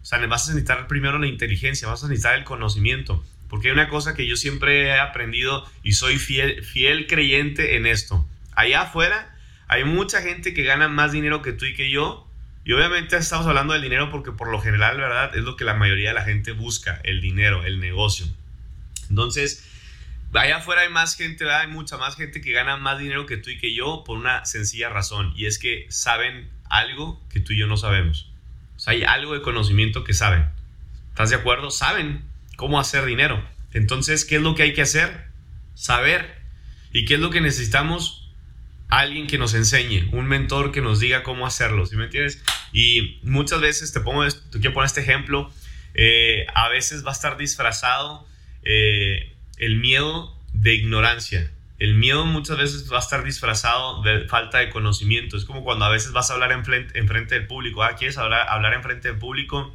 O 0.00 0.06
sea, 0.06 0.26
vas 0.26 0.48
a 0.48 0.52
necesitar 0.52 0.86
primero 0.86 1.18
la 1.18 1.26
inteligencia, 1.26 1.86
vas 1.86 2.02
a 2.02 2.08
necesitar 2.08 2.34
el 2.34 2.44
conocimiento. 2.44 3.22
Porque 3.50 3.68
hay 3.68 3.74
una 3.74 3.90
cosa 3.90 4.14
que 4.14 4.26
yo 4.26 4.36
siempre 4.36 4.84
he 4.84 4.98
aprendido 4.98 5.70
y 5.82 5.92
soy 5.92 6.16
fiel, 6.16 6.64
fiel 6.64 7.08
creyente 7.08 7.76
en 7.76 7.84
esto. 7.84 8.26
Allá 8.56 8.80
afuera 8.80 9.36
hay 9.68 9.84
mucha 9.84 10.22
gente 10.22 10.54
que 10.54 10.62
gana 10.62 10.88
más 10.88 11.12
dinero 11.12 11.42
que 11.42 11.52
tú 11.52 11.66
y 11.66 11.74
que 11.74 11.90
yo. 11.90 12.23
Y 12.64 12.72
obviamente 12.72 13.16
estamos 13.16 13.46
hablando 13.46 13.74
del 13.74 13.82
dinero 13.82 14.10
porque 14.10 14.32
por 14.32 14.50
lo 14.50 14.60
general, 14.60 14.96
¿verdad? 14.96 15.36
Es 15.36 15.42
lo 15.42 15.56
que 15.56 15.64
la 15.64 15.74
mayoría 15.74 16.08
de 16.08 16.14
la 16.14 16.24
gente 16.24 16.52
busca, 16.52 17.00
el 17.04 17.20
dinero, 17.20 17.64
el 17.64 17.78
negocio. 17.78 18.26
Entonces, 19.10 19.68
allá 20.32 20.56
afuera 20.56 20.80
hay 20.80 20.88
más 20.88 21.14
gente, 21.14 21.44
¿verdad? 21.44 21.60
Hay 21.60 21.68
mucha 21.68 21.98
más 21.98 22.16
gente 22.16 22.40
que 22.40 22.52
gana 22.52 22.78
más 22.78 22.98
dinero 22.98 23.26
que 23.26 23.36
tú 23.36 23.50
y 23.50 23.58
que 23.58 23.74
yo 23.74 24.02
por 24.04 24.16
una 24.16 24.46
sencilla 24.46 24.88
razón. 24.88 25.34
Y 25.36 25.44
es 25.44 25.58
que 25.58 25.86
saben 25.90 26.50
algo 26.70 27.22
que 27.30 27.40
tú 27.40 27.52
y 27.52 27.58
yo 27.58 27.66
no 27.66 27.76
sabemos. 27.76 28.30
O 28.76 28.80
sea, 28.80 28.94
hay 28.94 29.04
algo 29.04 29.34
de 29.34 29.42
conocimiento 29.42 30.02
que 30.02 30.14
saben. 30.14 30.48
¿Estás 31.10 31.30
de 31.30 31.36
acuerdo? 31.36 31.70
Saben 31.70 32.24
cómo 32.56 32.80
hacer 32.80 33.04
dinero. 33.04 33.46
Entonces, 33.72 34.24
¿qué 34.24 34.36
es 34.36 34.42
lo 34.42 34.54
que 34.54 34.62
hay 34.62 34.72
que 34.72 34.82
hacer? 34.82 35.26
Saber. 35.74 36.42
¿Y 36.92 37.04
qué 37.04 37.14
es 37.14 37.20
lo 37.20 37.30
que 37.30 37.40
necesitamos? 37.40 38.23
Alguien 38.88 39.26
que 39.26 39.38
nos 39.38 39.54
enseñe, 39.54 40.08
un 40.12 40.26
mentor 40.26 40.70
que 40.70 40.80
nos 40.80 41.00
diga 41.00 41.22
cómo 41.22 41.46
hacerlo, 41.46 41.86
¿sí 41.86 41.96
me 41.96 42.04
entiendes? 42.04 42.42
Y 42.72 43.18
muchas 43.22 43.60
veces 43.60 43.92
te 43.92 44.00
pongo, 44.00 44.26
te 44.26 44.60
quiero 44.60 44.72
poner 44.72 44.86
este 44.86 45.00
ejemplo, 45.00 45.50
eh, 45.94 46.46
a 46.54 46.68
veces 46.68 47.04
va 47.04 47.10
a 47.10 47.12
estar 47.12 47.36
disfrazado 47.36 48.26
eh, 48.62 49.34
el 49.58 49.76
miedo 49.76 50.38
de 50.52 50.74
ignorancia. 50.74 51.50
El 51.78 51.94
miedo 51.96 52.24
muchas 52.24 52.56
veces 52.56 52.90
va 52.92 52.98
a 52.98 53.00
estar 53.00 53.24
disfrazado 53.24 54.02
de 54.02 54.28
falta 54.28 54.58
de 54.58 54.70
conocimiento. 54.70 55.36
Es 55.36 55.44
como 55.44 55.64
cuando 55.64 55.84
a 55.84 55.90
veces 55.90 56.12
vas 56.12 56.30
a 56.30 56.34
hablar 56.34 56.52
en 56.52 56.64
frente, 56.64 56.98
en 56.98 57.08
frente 57.08 57.34
del 57.34 57.46
público. 57.46 57.82
Ah, 57.82 57.96
¿quieres 57.96 58.16
hablar, 58.16 58.46
hablar 58.48 58.74
en 58.74 58.82
frente 58.82 59.08
del 59.08 59.18
público? 59.18 59.74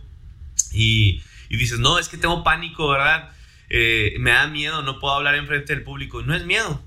Y 0.71 1.21
y 1.49 1.57
dices, 1.57 1.79
no, 1.79 1.99
es 1.99 2.07
que 2.07 2.17
tengo 2.17 2.43
pánico, 2.43 2.87
¿verdad? 2.87 3.31
Eh, 3.69 4.15
me 4.19 4.31
da 4.31 4.47
miedo, 4.47 4.83
no 4.83 4.99
puedo 4.99 5.15
hablar 5.15 5.35
en 5.35 5.47
frente 5.47 5.73
del 5.73 5.83
público. 5.83 6.21
No 6.21 6.35
es 6.35 6.45
miedo. 6.45 6.81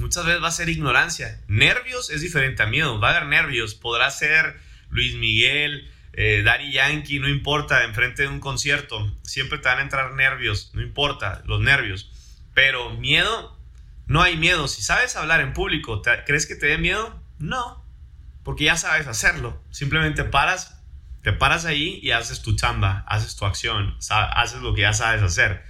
Muchas 0.00 0.24
veces 0.24 0.42
va 0.42 0.48
a 0.48 0.52
ser 0.52 0.68
ignorancia. 0.68 1.40
Nervios 1.46 2.10
es 2.10 2.22
diferente 2.22 2.62
a 2.62 2.66
miedo. 2.66 2.98
Va 2.98 3.10
a 3.10 3.16
haber 3.16 3.28
nervios. 3.28 3.74
Podrá 3.74 4.10
ser 4.10 4.58
Luis 4.88 5.14
Miguel, 5.14 5.88
eh, 6.14 6.44
Yankee, 6.72 7.20
no 7.20 7.28
importa, 7.28 7.84
enfrente 7.84 8.22
de 8.22 8.28
un 8.28 8.40
concierto. 8.40 9.14
Siempre 9.22 9.58
te 9.58 9.68
van 9.68 9.78
a 9.78 9.82
entrar 9.82 10.14
nervios. 10.14 10.70
No 10.74 10.82
importa, 10.82 11.42
los 11.44 11.60
nervios. 11.60 12.10
Pero 12.54 12.90
miedo, 12.96 13.58
no 14.06 14.22
hay 14.22 14.36
miedo. 14.36 14.68
Si 14.68 14.82
sabes 14.82 15.16
hablar 15.16 15.40
en 15.40 15.52
público, 15.52 16.02
¿crees 16.26 16.46
que 16.46 16.56
te 16.56 16.66
dé 16.66 16.78
miedo? 16.78 17.22
No. 17.38 17.84
Porque 18.42 18.64
ya 18.64 18.76
sabes 18.76 19.06
hacerlo. 19.06 19.62
Simplemente 19.70 20.24
paras, 20.24 20.82
te 21.22 21.32
paras 21.32 21.64
ahí 21.66 22.00
y 22.02 22.10
haces 22.12 22.42
tu 22.42 22.56
chamba, 22.56 23.04
haces 23.06 23.36
tu 23.36 23.44
acción, 23.44 23.96
haces 24.08 24.62
lo 24.62 24.74
que 24.74 24.82
ya 24.82 24.92
sabes 24.92 25.22
hacer. 25.22 25.69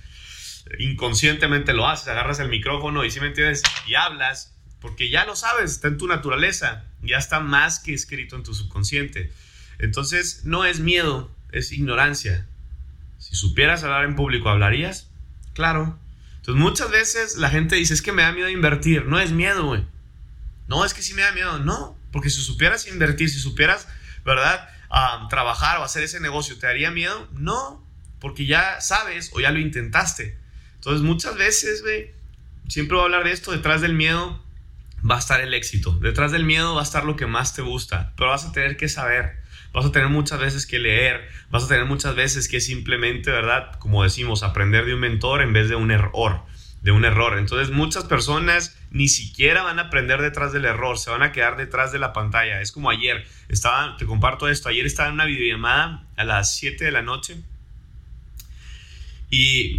Inconscientemente 0.79 1.73
lo 1.73 1.89
haces, 1.89 2.09
agarras 2.09 2.39
el 2.39 2.49
micrófono 2.49 3.05
y 3.05 3.11
si 3.11 3.21
me 3.21 3.27
entiendes, 3.27 3.63
y 3.87 3.95
hablas, 3.95 4.55
porque 4.81 5.11
ya 5.11 5.25
lo 5.25 5.37
sabes, 5.37 5.73
está 5.73 5.89
en 5.89 5.99
tu 5.99 6.07
naturaleza, 6.07 6.85
ya 7.03 7.19
está 7.19 7.41
más 7.41 7.81
que 7.81 7.93
escrito 7.93 8.37
en 8.37 8.43
tu 8.43 8.55
subconsciente. 8.55 9.33
Entonces, 9.79 10.43
no 10.45 10.65
es 10.65 10.81
miedo, 10.81 11.31
es 11.53 11.73
ignorancia. 11.73 12.47
Si 13.19 13.35
supieras 13.35 13.83
hablar 13.83 14.05
en 14.05 14.17
público, 14.17 14.49
¿hablarías? 14.49 15.11
Claro. 15.55 15.99
Entonces, 16.37 16.63
muchas 16.63 16.91
veces 16.91 17.37
la 17.37 17.51
gente 17.51 17.77
dice, 17.77 17.95
es 17.95 18.03
que 18.03 18.13
me 18.13 18.23
da 18.23 18.33
miedo 18.33 18.49
invertir. 18.49 19.07
No 19.07 19.21
es 19.21 19.33
miedo, 19.33 19.67
güey. 19.67 19.85
No, 20.69 20.85
es 20.85 20.95
que 20.95 21.03
sí 21.03 21.15
me 21.15 21.23
da 21.23 21.33
miedo. 21.33 21.59
No, 21.59 21.99
porque 22.13 22.31
si 22.31 22.41
supieras 22.41 22.87
invertir, 22.87 23.29
si 23.29 23.39
supieras, 23.39 23.89
¿verdad? 24.25 24.69
trabajar 25.29 25.79
o 25.79 25.85
hacer 25.85 26.03
ese 26.03 26.19
negocio, 26.19 26.59
¿te 26.59 26.67
daría 26.67 26.91
miedo? 26.91 27.29
No, 27.33 27.87
porque 28.21 28.47
ya 28.47 28.81
sabes 28.81 29.31
o 29.35 29.41
ya 29.41 29.53
lo 29.53 29.61
intentaste. 29.61 30.40
Entonces 30.81 31.03
muchas 31.03 31.37
veces, 31.37 31.83
güey, 31.83 32.11
siempre 32.67 32.95
voy 32.95 33.03
a 33.03 33.05
hablar 33.05 33.25
de 33.25 33.33
esto, 33.33 33.53
detrás 33.53 33.83
del 33.83 33.93
miedo 33.93 34.43
va 35.09 35.17
a 35.17 35.19
estar 35.19 35.43
el 35.43 35.53
éxito, 35.53 35.93
detrás 36.01 36.33
del 36.33 36.45
miedo 36.45 36.75
va 36.75 36.81
a 36.81 36.85
estar 36.85 37.05
lo 37.05 37.17
que 37.17 37.27
más 37.27 37.55
te 37.55 37.61
gusta, 37.61 38.15
pero 38.17 38.31
vas 38.31 38.47
a 38.47 38.53
tener 38.53 38.79
que 38.79 38.89
saber, 38.89 39.43
vas 39.75 39.85
a 39.85 39.93
tener 39.93 40.09
muchas 40.09 40.41
veces 40.41 40.65
que 40.65 40.79
leer, 40.79 41.29
vas 41.51 41.65
a 41.65 41.69
tener 41.69 41.85
muchas 41.85 42.15
veces 42.15 42.49
que 42.49 42.63
simplemente, 42.63 43.31
¿verdad? 43.31 43.73
Como 43.79 44.03
decimos, 44.03 44.43
aprender 44.43 44.87
de 44.87 44.95
un 44.95 45.01
mentor 45.01 45.43
en 45.43 45.53
vez 45.53 45.69
de 45.69 45.77
un 45.77 45.91
error 45.91 46.45
de 46.81 46.93
un 46.93 47.05
error. 47.05 47.39
Entonces 47.39 47.71
muchas 47.75 48.05
personas 48.05 48.79
ni 48.91 49.09
siquiera 49.09 49.63
van 49.63 49.79
a 49.79 49.83
aprender 49.83 50.23
detrás 50.23 50.51
del 50.51 50.65
error, 50.65 50.99
se 50.99 51.11
van 51.11 51.23
a 51.23 51.31
quedar 51.31 51.59
detrás 51.59 51.93
de 51.93 51.99
la 51.99 52.15
pantalla. 52.15 52.63
Es 52.63 52.73
como 52.73 52.89
ayer, 52.89 53.27
estaba, 53.51 53.99
te 53.99 54.07
comparto 54.07 54.49
esto, 54.49 54.71
ayer 54.71 54.87
estaba 54.87 55.09
en 55.09 55.17
una 55.17 55.27
videollamada 55.27 56.07
a 56.17 56.25
las 56.25 56.55
7 56.55 56.83
de 56.83 56.91
la 56.91 57.03
noche 57.03 57.43
y 59.31 59.79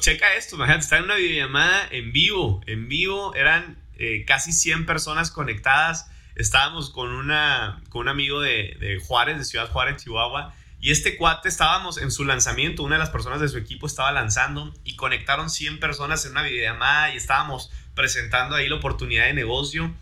checa 0.00 0.34
esto, 0.36 0.56
imagínate, 0.56 0.80
estaba 0.80 1.00
en 1.00 1.04
una 1.04 1.16
videollamada 1.16 1.88
en 1.90 2.12
vivo, 2.12 2.62
en 2.66 2.88
vivo 2.88 3.34
eran 3.34 3.78
eh, 3.98 4.24
casi 4.26 4.52
100 4.52 4.86
personas 4.86 5.30
conectadas, 5.30 6.10
estábamos 6.34 6.90
con, 6.90 7.12
una, 7.12 7.82
con 7.90 8.02
un 8.02 8.08
amigo 8.08 8.40
de, 8.40 8.76
de 8.80 8.98
Juárez, 8.98 9.38
de 9.38 9.44
Ciudad 9.44 9.68
Juárez, 9.70 10.02
Chihuahua, 10.02 10.54
y 10.80 10.90
este 10.90 11.16
cuate 11.16 11.48
estábamos 11.48 11.98
en 11.98 12.10
su 12.10 12.24
lanzamiento, 12.24 12.82
una 12.82 12.96
de 12.96 13.00
las 13.00 13.10
personas 13.10 13.40
de 13.40 13.48
su 13.48 13.58
equipo 13.58 13.86
estaba 13.86 14.10
lanzando 14.10 14.74
y 14.82 14.96
conectaron 14.96 15.50
100 15.50 15.78
personas 15.78 16.24
en 16.24 16.32
una 16.32 16.42
videollamada 16.42 17.12
y 17.14 17.18
estábamos 17.18 17.70
presentando 17.94 18.56
ahí 18.56 18.68
la 18.68 18.76
oportunidad 18.76 19.26
de 19.26 19.34
negocio 19.34 19.94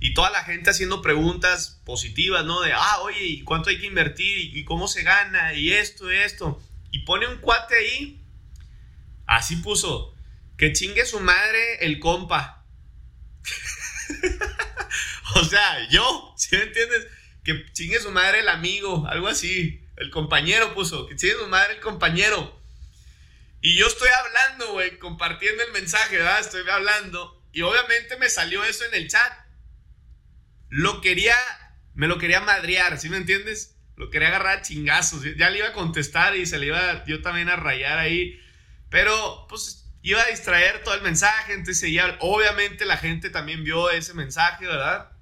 y 0.00 0.14
toda 0.14 0.30
la 0.30 0.44
gente 0.44 0.70
haciendo 0.70 1.02
preguntas 1.02 1.80
positivas, 1.84 2.44
¿no? 2.44 2.60
De, 2.60 2.72
ah, 2.72 3.00
oye, 3.02 3.24
¿y 3.24 3.42
cuánto 3.42 3.70
hay 3.70 3.78
que 3.78 3.86
invertir? 3.86 4.56
¿Y 4.56 4.64
cómo 4.64 4.88
se 4.88 5.02
gana? 5.02 5.52
Y 5.54 5.72
esto, 5.72 6.10
esto. 6.10 6.62
Y 6.90 7.00
pone 7.00 7.26
un 7.26 7.38
cuate 7.38 7.76
ahí, 7.76 8.24
así 9.26 9.56
puso, 9.56 10.14
que 10.56 10.72
chingue 10.72 11.06
su 11.06 11.20
madre 11.20 11.84
el 11.84 11.98
compa. 11.98 12.66
o 15.36 15.44
sea, 15.44 15.88
yo, 15.88 16.34
¿sí 16.36 16.56
me 16.56 16.64
entiendes? 16.64 17.06
Que 17.44 17.72
chingue 17.72 18.00
su 18.00 18.10
madre 18.10 18.40
el 18.40 18.48
amigo, 18.48 19.06
algo 19.08 19.28
así. 19.28 19.86
El 19.96 20.10
compañero 20.10 20.74
puso, 20.74 21.06
que 21.06 21.14
tiene 21.14 21.38
su 21.38 21.46
madre 21.48 21.74
el 21.74 21.80
compañero. 21.80 22.60
Y 23.60 23.76
yo 23.76 23.86
estoy 23.86 24.08
hablando, 24.08 24.72
güey, 24.72 24.98
compartiendo 24.98 25.62
el 25.62 25.72
mensaje, 25.72 26.16
¿verdad? 26.16 26.40
Estoy 26.40 26.68
hablando. 26.68 27.42
Y 27.52 27.62
obviamente 27.62 28.16
me 28.16 28.30
salió 28.30 28.64
eso 28.64 28.84
en 28.84 28.94
el 28.94 29.08
chat. 29.08 29.32
Lo 30.68 31.00
quería, 31.00 31.36
me 31.94 32.06
lo 32.06 32.18
quería 32.18 32.40
madrear, 32.40 32.98
¿sí 32.98 33.08
me 33.08 33.18
entiendes? 33.18 33.76
Lo 34.00 34.08
quería 34.08 34.28
agarrar 34.28 34.58
a 34.58 34.62
chingazos. 34.62 35.22
Ya 35.36 35.50
le 35.50 35.58
iba 35.58 35.68
a 35.68 35.72
contestar 35.74 36.34
y 36.34 36.46
se 36.46 36.58
le 36.58 36.68
iba 36.68 37.04
yo 37.04 37.20
también 37.20 37.50
a 37.50 37.56
rayar 37.56 37.98
ahí. 37.98 38.40
Pero, 38.88 39.46
pues, 39.46 39.84
iba 40.00 40.22
a 40.22 40.26
distraer 40.28 40.82
todo 40.82 40.94
el 40.94 41.02
mensaje. 41.02 41.52
Entonces, 41.52 41.92
ya, 41.92 42.16
obviamente 42.20 42.86
la 42.86 42.96
gente 42.96 43.28
también 43.28 43.62
vio 43.62 43.90
ese 43.90 44.14
mensaje, 44.14 44.66
¿verdad? 44.66 45.12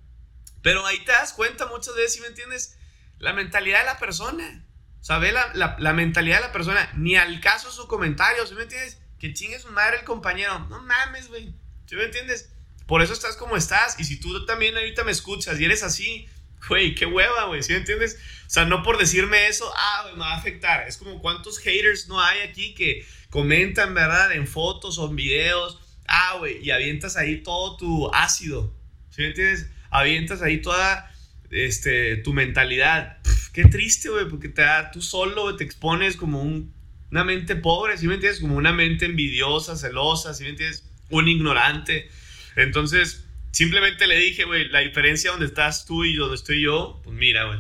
Pero 0.62 0.86
ahí 0.86 1.04
te 1.04 1.10
das 1.10 1.32
cuenta 1.32 1.66
muchas 1.66 1.96
veces, 1.96 2.14
¿sí 2.14 2.20
me 2.20 2.28
entiendes? 2.28 2.78
La 3.18 3.32
mentalidad 3.32 3.80
de 3.80 3.86
la 3.86 3.98
persona. 3.98 4.64
Sabe 5.00 5.32
la, 5.32 5.52
la, 5.54 5.92
mentalidad 5.92 6.36
de 6.36 6.46
la 6.46 6.52
persona, 6.52 6.88
ni 6.94 7.16
al 7.16 7.40
caso 7.40 7.72
su 7.72 7.88
comentario, 7.88 8.46
¿sí 8.46 8.54
me 8.54 8.62
entiendes? 8.62 9.00
Que 9.18 9.32
chingue 9.32 9.58
su 9.58 9.72
madre 9.72 9.98
el 9.98 10.04
compañero. 10.04 10.56
No 10.68 10.80
mames, 10.82 11.26
güey. 11.26 11.52
¿Sí 11.86 11.96
me 11.96 12.04
entiendes? 12.04 12.52
Por 12.86 13.02
eso 13.02 13.12
estás 13.12 13.36
como 13.36 13.56
estás. 13.56 13.98
Y 13.98 14.04
si 14.04 14.20
tú 14.20 14.46
también 14.46 14.76
ahorita 14.76 15.02
me 15.02 15.10
escuchas 15.10 15.58
y 15.58 15.64
eres 15.64 15.82
así, 15.82 16.28
güey, 16.68 16.94
qué 16.94 17.06
hueva, 17.06 17.44
güey. 17.44 17.62
¿Sí 17.62 17.72
me 17.72 17.78
entiendes? 17.78 18.18
O 18.46 18.50
sea, 18.50 18.64
no 18.64 18.82
por 18.82 18.98
decirme 18.98 19.46
eso, 19.48 19.70
ah, 19.76 20.10
me 20.14 20.20
va 20.20 20.34
a 20.34 20.38
afectar. 20.38 20.86
Es 20.88 20.96
como 20.96 21.20
cuántos 21.20 21.58
haters 21.58 22.08
no 22.08 22.20
hay 22.20 22.40
aquí 22.40 22.74
que 22.74 23.06
comentan, 23.30 23.94
¿verdad? 23.94 24.32
En 24.32 24.46
fotos 24.46 24.98
o 24.98 25.08
en 25.08 25.16
videos. 25.16 25.78
Ah, 26.06 26.36
güey, 26.38 26.64
y 26.64 26.70
avientas 26.70 27.16
ahí 27.16 27.42
todo 27.42 27.76
tu 27.76 28.10
ácido. 28.14 28.74
¿Sí 29.10 29.22
me 29.22 29.28
entiendes? 29.28 29.70
Avientas 29.90 30.42
ahí 30.42 30.62
toda 30.62 31.12
este, 31.50 32.16
tu 32.16 32.32
mentalidad. 32.32 33.18
qué 33.52 33.64
triste, 33.64 34.08
güey, 34.08 34.28
porque 34.28 34.48
te 34.48 34.62
da, 34.62 34.90
tú 34.90 35.02
solo 35.02 35.56
te 35.56 35.64
expones 35.64 36.16
como 36.16 36.42
una 36.42 37.24
mente 37.24 37.56
pobre, 37.56 37.96
¿sí 37.98 38.06
me 38.06 38.14
entiendes? 38.14 38.40
Como 38.40 38.56
una 38.56 38.72
mente 38.72 39.06
envidiosa, 39.06 39.76
celosa, 39.76 40.34
¿sí 40.34 40.44
me 40.44 40.50
entiendes? 40.50 40.84
Un 41.10 41.28
ignorante. 41.28 42.08
Entonces, 42.56 43.27
simplemente 43.58 44.06
le 44.06 44.16
dije, 44.16 44.44
güey, 44.44 44.68
la 44.68 44.78
diferencia 44.78 45.32
donde 45.32 45.46
estás 45.46 45.84
tú 45.84 46.04
y 46.04 46.14
donde 46.14 46.36
estoy 46.36 46.62
yo, 46.62 47.00
pues 47.02 47.16
mira, 47.16 47.42
güey, 47.42 47.58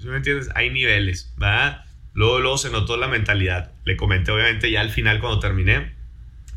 ¿sí 0.00 0.08
me 0.08 0.16
entiendes? 0.16 0.48
Hay 0.54 0.70
niveles, 0.70 1.34
¿verdad? 1.36 1.84
Luego, 2.14 2.40
luego 2.40 2.56
se 2.56 2.70
notó 2.70 2.96
la 2.96 3.08
mentalidad. 3.08 3.70
Le 3.84 3.94
comenté, 3.94 4.32
obviamente, 4.32 4.70
ya 4.70 4.80
al 4.80 4.88
final 4.88 5.20
cuando 5.20 5.40
terminé. 5.40 5.92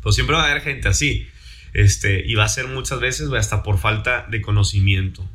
Pues 0.00 0.14
siempre 0.14 0.36
va 0.36 0.44
a 0.44 0.50
haber 0.50 0.62
gente 0.62 0.88
así. 0.88 1.28
Este, 1.74 2.24
y 2.26 2.34
va 2.34 2.44
a 2.44 2.48
ser 2.48 2.66
muchas 2.66 2.98
veces, 2.98 3.30
hasta 3.30 3.62
por 3.62 3.76
falta 3.76 4.26
de 4.30 4.40
conocimiento. 4.40 5.28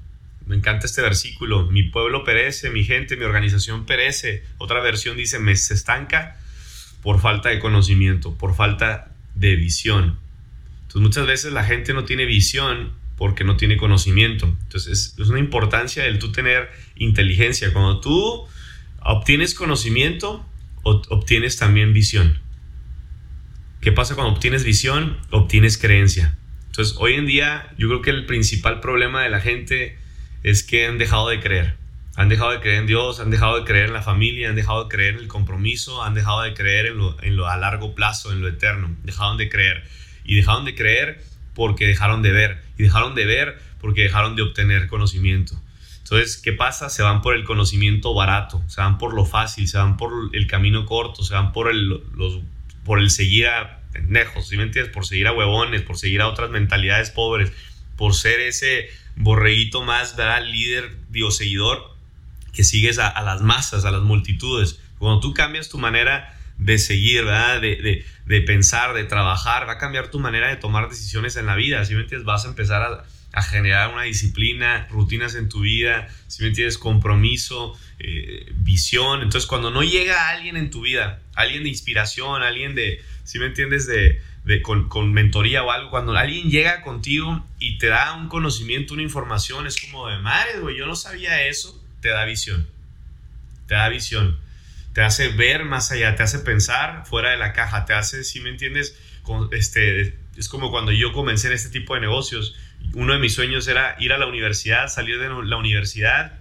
Me 0.48 0.56
encanta 0.56 0.88
este 0.88 1.04
versículo. 1.04 1.70
Mi 1.70 1.84
pueblo 1.84 2.24
perece, 2.24 2.72
mi 2.72 2.84
gente, 2.84 3.18
mi 3.18 3.24
organización 3.24 3.86
perece. 3.86 4.44
Otra 4.58 4.80
versión 4.80 5.16
dice, 5.16 5.38
me 5.38 5.56
se 5.56 5.76
estanca 5.76 6.40
por 7.04 7.22
falta 7.22 7.50
de 7.50 7.60
conocimiento, 7.60 8.36
por 8.36 8.56
falta 8.56 9.12
de 9.36 9.56
visión. 9.58 10.18
Entonces 10.82 11.02
muchas 11.04 11.28
veces 11.28 11.54
la 11.54 11.64
gente 11.64 11.94
no 11.94 12.04
tiene 12.04 12.26
visión 12.26 13.03
porque 13.18 13.44
no 13.44 13.58
tiene 13.58 13.78
conocimiento. 13.78 14.46
Entonces 14.64 15.16
es, 15.18 15.30
una 15.30 15.40
importancia 15.40 16.06
el 16.06 16.20
tú 16.20 16.32
tener 16.32 16.70
inteligencia. 16.96 17.72
Cuando 17.74 18.00
tú 18.00 18.48
obtienes 19.02 19.54
conocimiento, 19.54 20.46
obtienes 20.84 21.58
también 21.58 21.94
visión. 21.94 22.40
¿Qué 23.82 23.92
pasa 23.92 24.16
cuando 24.16 24.34
obtienes 24.34 24.64
visión? 24.64 25.18
Obtienes 25.30 25.78
creencia. 25.78 26.38
Entonces, 26.68 26.96
hoy 27.00 27.14
en 27.14 27.28
día 27.28 27.72
yo 27.78 27.88
creo 27.88 28.02
que 28.02 28.10
el 28.10 28.26
principal 28.26 28.80
problema 28.80 29.22
de 29.24 29.30
la 29.30 29.42
gente 29.42 29.98
es 30.42 30.64
que 30.64 30.88
han 30.88 30.98
dejado 30.98 31.30
de 31.30 31.40
creer. 31.40 31.76
Han 32.16 32.30
dejado 32.30 32.52
de 32.52 32.60
creer 32.60 32.80
en 32.80 32.88
Dios, 32.88 33.20
han 33.20 33.30
dejado 33.30 33.60
de 33.60 33.66
creer 33.66 33.88
en 33.88 33.94
la 33.94 34.02
familia, 34.02 34.50
han 34.50 34.56
dejado 34.56 34.84
de 34.84 34.90
creer 34.90 35.16
en 35.16 35.20
el 35.20 35.28
compromiso, 35.28 36.04
han 36.04 36.14
dejado 36.14 36.42
de 36.44 36.54
creer 36.54 36.88
en 36.88 36.98
lo, 36.98 37.22
en 37.22 37.36
lo 37.36 37.48
a 37.48 37.58
largo 37.58 37.94
plazo, 37.94 38.32
en 38.32 38.42
lo 38.42 38.48
eterno. 38.48 38.96
Dejaron 39.04 39.38
de 39.38 39.50
creer. 39.50 39.84
Y 40.24 40.36
dejaron 40.36 40.66
de 40.66 40.76
creer 40.76 41.22
porque 41.54 41.88
dejaron 41.88 42.22
de 42.22 42.32
ver. 42.32 42.64
Y 42.78 42.84
dejaron 42.84 43.16
de 43.16 43.26
ver 43.26 43.60
porque 43.80 44.02
dejaron 44.02 44.36
de 44.36 44.42
obtener 44.42 44.88
conocimiento. 44.88 45.60
Entonces, 46.00 46.38
¿qué 46.38 46.54
pasa? 46.54 46.90
Se 46.90 47.02
van 47.02 47.22
por 47.22 47.36
el 47.36 47.44
conocimiento 47.44 48.14
barato, 48.14 48.62
se 48.68 48.82
van 48.82 48.98
por 48.98 49.14
lo 49.14 49.26
fácil, 49.26 49.68
se 49.68 49.78
van 49.78 49.98
por 49.98 50.12
el 50.34 50.48
camino 50.48 50.86
corto, 50.86 51.24
se 51.24 51.34
van 51.34 51.52
por 51.54 51.70
el, 51.70 51.88
los, 52.16 52.40
por 52.84 53.00
el 53.00 53.10
seguir 53.10 53.48
a 53.48 53.80
pendejos, 53.92 54.48
¿sí 54.48 54.58
me 54.58 54.64
entiendes? 54.64 54.94
Por 54.94 55.06
seguir 55.06 55.28
a 55.28 55.32
huevones, 55.32 55.82
por 55.82 55.98
seguir 55.98 56.22
a 56.22 56.28
otras 56.28 56.50
mentalidades 56.50 57.10
pobres, 57.10 57.52
por 57.96 58.14
ser 58.16 58.42
ese 58.42 58.90
borreguito 59.16 59.84
más, 59.84 60.16
¿verdad? 60.16 60.46
Líder, 60.46 60.98
dios 61.10 61.38
seguidor, 61.38 61.96
que 62.52 62.64
sigues 62.64 63.00
a, 63.00 63.22
las 63.22 63.42
masas, 63.42 63.86
a 63.86 63.92
las 63.92 64.02
multitudes. 64.02 64.80
Cuando 65.00 65.20
tú 65.20 65.34
cambias 65.34 65.70
tu 65.70 65.78
manera 65.78 66.38
de 66.64 66.78
seguir. 66.78 67.26
De, 67.26 67.60
de, 67.60 68.06
de, 68.26 68.42
pensar, 68.42 68.94
de 68.94 69.04
trabajar, 69.04 69.68
va 69.68 69.74
a 69.74 69.78
cambiar 69.78 70.10
tu 70.10 70.20
manera 70.20 70.48
de 70.50 70.56
tomar 70.56 70.90
decisiones 70.90 71.36
en 71.36 71.46
la 71.46 71.56
vida, 71.56 71.84
¿sí 71.86 71.94
me 71.94 72.02
entiendes? 72.02 72.26
Vas 72.26 72.46
a 72.46 72.50
empezar 72.50 72.82
a 72.82 73.04
a 73.34 73.42
generar 73.42 73.92
una 73.92 74.04
disciplina, 74.04 74.88
rutinas 74.92 75.34
en 75.34 75.50
tu 75.50 75.62
vida, 75.62 76.08
si 76.28 76.44
me 76.44 76.50
entiendes, 76.50 76.78
compromiso, 76.78 77.76
eh, 77.98 78.52
visión. 78.58 79.24
Entonces, 79.24 79.48
cuando 79.48 79.72
no 79.72 79.82
llega 79.82 80.30
alguien 80.30 80.56
en 80.56 80.70
tu 80.70 80.82
vida, 80.82 81.20
alguien 81.34 81.64
de 81.64 81.70
inspiración, 81.70 82.44
alguien 82.44 82.76
de, 82.76 83.02
si 83.24 83.40
me 83.40 83.48
entiendes, 83.48 83.88
de, 83.88 84.22
con, 84.62 84.88
con, 84.88 85.14
mentoría 85.14 85.64
o 85.64 85.72
algo, 85.72 85.90
cuando 85.90 86.16
alguien 86.16 86.52
llega 86.52 86.84
contigo 86.84 87.44
y 87.58 87.80
te 87.80 87.88
da 87.88 88.14
un 88.14 88.30
conocimiento, 88.30 88.94
una 88.94 89.02
información, 89.02 89.66
es 89.66 89.82
como 89.82 90.08
de 90.10 90.20
madre, 90.20 90.60
güey, 90.60 90.78
yo 90.78 90.86
no 90.86 90.96
sabía 90.96 91.48
eso, 91.48 91.84
te 92.02 92.10
da 92.10 92.26
visión. 92.26 92.68
Te 93.68 93.74
da 93.74 93.90
visión. 93.90 94.38
Te 94.94 95.02
hace 95.02 95.30
ver 95.30 95.66
más 95.66 95.92
allá, 95.92 96.16
te 96.16 96.24
hace 96.24 96.40
pensar 96.40 97.06
fuera 97.06 97.32
de 97.32 97.38
la 97.38 97.54
caja, 97.54 97.86
te 97.86 97.94
hace, 97.94 98.24
si 98.24 98.40
me 98.40 98.50
entiendes, 98.50 98.98
con, 99.24 99.50
este, 99.52 100.18
es 100.38 100.50
como 100.50 100.72
cuando 100.72 100.92
yo 100.92 101.14
comencé 101.14 101.48
en 101.48 101.54
este 101.54 101.70
tipo 101.70 101.96
de 101.96 102.02
negocios 102.02 102.56
uno 102.94 103.14
de 103.14 103.20
mis 103.20 103.34
sueños 103.34 103.68
era 103.68 103.96
ir 104.00 104.14
a 104.14 104.18
la 104.18 104.28
universidad, 104.28 104.88
salir 104.88 105.20
de 105.20 105.30
la 105.30 105.58
universidad 105.58 106.40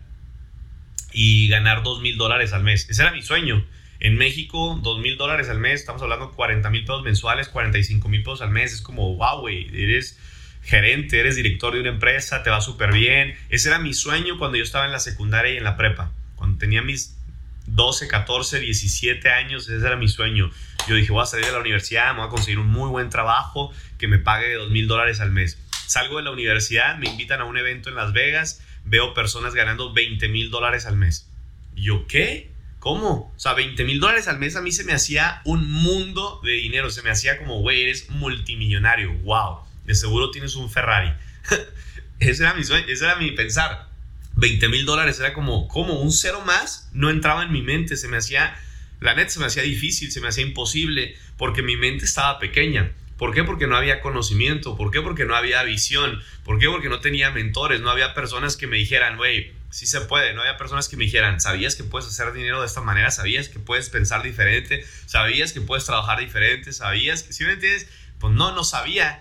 y 1.12 1.49
ganar 1.49 1.83
dos 1.83 2.01
mil 2.01 2.17
dólares 2.17 2.53
al 2.53 2.62
mes. 2.62 2.88
Ese 2.91 3.03
era 3.03 3.12
mi 3.12 3.23
sueño. 3.23 3.65
En 4.01 4.17
México, 4.17 4.79
dos 4.83 5.01
mil 5.01 5.17
dólares 5.17 5.49
al 5.49 5.61
mes, 5.61 5.81
estamos 5.81 6.03
hablando 6.03 6.29
de 6.29 6.35
40 6.35 6.69
mil 6.71 6.83
pesos 6.83 7.05
mensuales, 7.05 7.49
45 7.49 8.09
mil 8.09 8.23
pesos 8.23 8.43
al 8.43 8.51
mes. 8.51 8.73
Es 8.73 8.83
como, 8.83 9.15
wow, 9.15 9.41
güey, 9.41 9.69
eres 9.73 10.19
gerente, 10.62 11.21
eres 11.21 11.37
director 11.37 11.73
de 11.73 11.81
una 11.81 11.91
empresa, 11.91 12.43
te 12.43 12.51
va 12.51 12.61
súper 12.61 12.93
bien. 12.93 13.35
Ese 13.49 13.69
era 13.69 13.79
mi 13.79 13.95
sueño 13.95 14.38
cuando 14.38 14.59
yo 14.59 14.65
estaba 14.65 14.85
en 14.85 14.93
la 14.93 15.01
secundaria 15.01 15.55
y 15.55 15.57
en 15.57 15.65
la 15.65 15.77
prepa. 15.77 16.11
Cuando 16.37 16.59
tenía 16.59 16.83
mis 16.83 17.17
12, 17.66 18.09
14, 18.09 18.61
17 18.61 19.29
años, 19.31 19.68
ese 19.68 19.87
era 19.87 19.96
mi 19.96 20.09
sueño. 20.09 20.51
Yo 20.88 20.94
dije, 20.94 21.12
voy 21.12 21.22
a 21.22 21.27
salir 21.27 21.46
de 21.46 21.53
la 21.53 21.61
universidad, 21.61 22.12
me 22.12 22.18
voy 22.18 22.27
a 22.27 22.31
conseguir 22.31 22.59
un 22.59 22.68
muy 22.68 22.88
buen 22.90 23.09
trabajo 23.09 23.72
que 23.98 24.09
me 24.09 24.18
pague 24.18 24.55
dos 24.55 24.70
mil 24.70 24.88
dólares 24.88 25.20
al 25.20 25.31
mes. 25.31 25.59
Salgo 25.87 26.16
de 26.18 26.25
la 26.25 26.31
universidad, 26.31 26.96
me 26.98 27.09
invitan 27.09 27.40
a 27.40 27.44
un 27.44 27.57
evento 27.57 27.88
en 27.88 27.96
Las 27.96 28.12
Vegas, 28.12 28.62
veo 28.85 29.14
personas 29.14 29.55
ganando 29.55 29.92
20 29.92 30.29
mil 30.29 30.51
dólares 30.51 30.87
al 30.87 30.96
mes. 30.96 31.29
¿Y 31.75 31.85
yo 31.85 32.07
qué? 32.07 32.53
¿Cómo? 32.79 33.33
O 33.37 33.38
sea, 33.38 33.55
20 33.55 33.85
mil 33.85 34.01
dólares 34.01 34.27
al 34.27 34.40
mes 34.40 34.57
a 34.57 34.61
mí 34.61 34.72
se 34.72 34.83
me 34.83 34.92
hacía 34.92 35.40
un 35.44 35.70
mundo 35.70 36.40
de 36.42 36.53
dinero. 36.53 36.90
Se 36.90 37.03
me 37.03 37.11
hacía 37.11 37.38
como, 37.38 37.61
güey, 37.61 37.83
eres 37.83 38.11
multimillonario. 38.11 39.12
¡Wow! 39.20 39.61
De 39.85 39.94
seguro 39.94 40.33
tienes 40.33 40.57
un 40.57 40.68
Ferrari. 40.68 41.12
ese 42.18 42.42
era 42.42 42.55
mi 42.55 42.64
sueño, 42.64 42.85
ese 42.88 43.05
era 43.05 43.14
mi 43.16 43.31
pensar. 43.31 43.92
20 44.35 44.68
mil 44.68 44.85
dólares 44.85 45.18
era 45.21 45.33
como, 45.33 45.68
como 45.68 46.01
un 46.01 46.12
cero 46.12 46.42
más. 46.47 46.88
No 46.92 47.11
entraba 47.11 47.42
en 47.42 47.53
mi 47.53 47.62
mente. 47.62 47.97
Se 47.97 48.09
me 48.09 48.16
hacía, 48.16 48.57
la 49.01 49.14
neta 49.14 49.31
se 49.31 49.40
me 49.40 49.47
hacía 49.47 49.62
difícil, 49.62 50.11
se 50.11 50.21
me 50.21 50.29
hacía 50.29 50.45
imposible 50.45 51.16
porque 51.37 51.62
mi 51.62 51.77
mente 51.77 52.05
estaba 52.05 52.38
pequeña. 52.38 52.92
¿Por 53.18 53.35
qué? 53.35 53.45
Porque 53.45 53.66
no 53.66 53.77
había 53.77 54.01
conocimiento. 54.01 54.77
¿Por 54.77 54.90
qué? 54.90 55.01
Porque 55.01 55.25
no 55.25 55.37
había 55.37 55.62
visión. 55.62 56.23
¿Por 56.45 56.59
qué? 56.59 56.66
Porque 56.66 56.88
no 56.88 57.01
tenía 57.01 57.31
mentores. 57.31 57.81
No 57.81 57.90
había 57.90 58.14
personas 58.14 58.57
que 58.57 58.66
me 58.66 58.77
dijeran, 58.79 59.16
güey, 59.16 59.53
sí 59.71 59.87
se 59.87 60.01
puede. 60.03 60.35
No 60.35 60.40
había 60.40 60.57
personas 60.57 60.88
que 60.88 60.97
me 60.97 61.05
dijeran, 61.05 61.40
¿sabías 61.40 61.77
que 61.77 61.85
puedes 61.85 62.09
hacer 62.09 62.33
dinero 62.33 62.61
de 62.61 62.66
esta 62.66 62.81
manera? 62.81 63.11
¿Sabías 63.11 63.49
que 63.49 63.59
puedes 63.59 63.90
pensar 63.90 64.23
diferente? 64.23 64.85
¿Sabías 65.07 65.53
que 65.53 65.61
puedes 65.61 65.85
trabajar 65.85 66.18
diferente? 66.18 66.73
¿Sabías 66.73 67.23
que, 67.23 67.33
si 67.33 67.45
me 67.45 67.53
entiendes? 67.53 67.88
Pues 68.18 68.35
no, 68.35 68.55
no 68.55 68.64
sabía. 68.64 69.21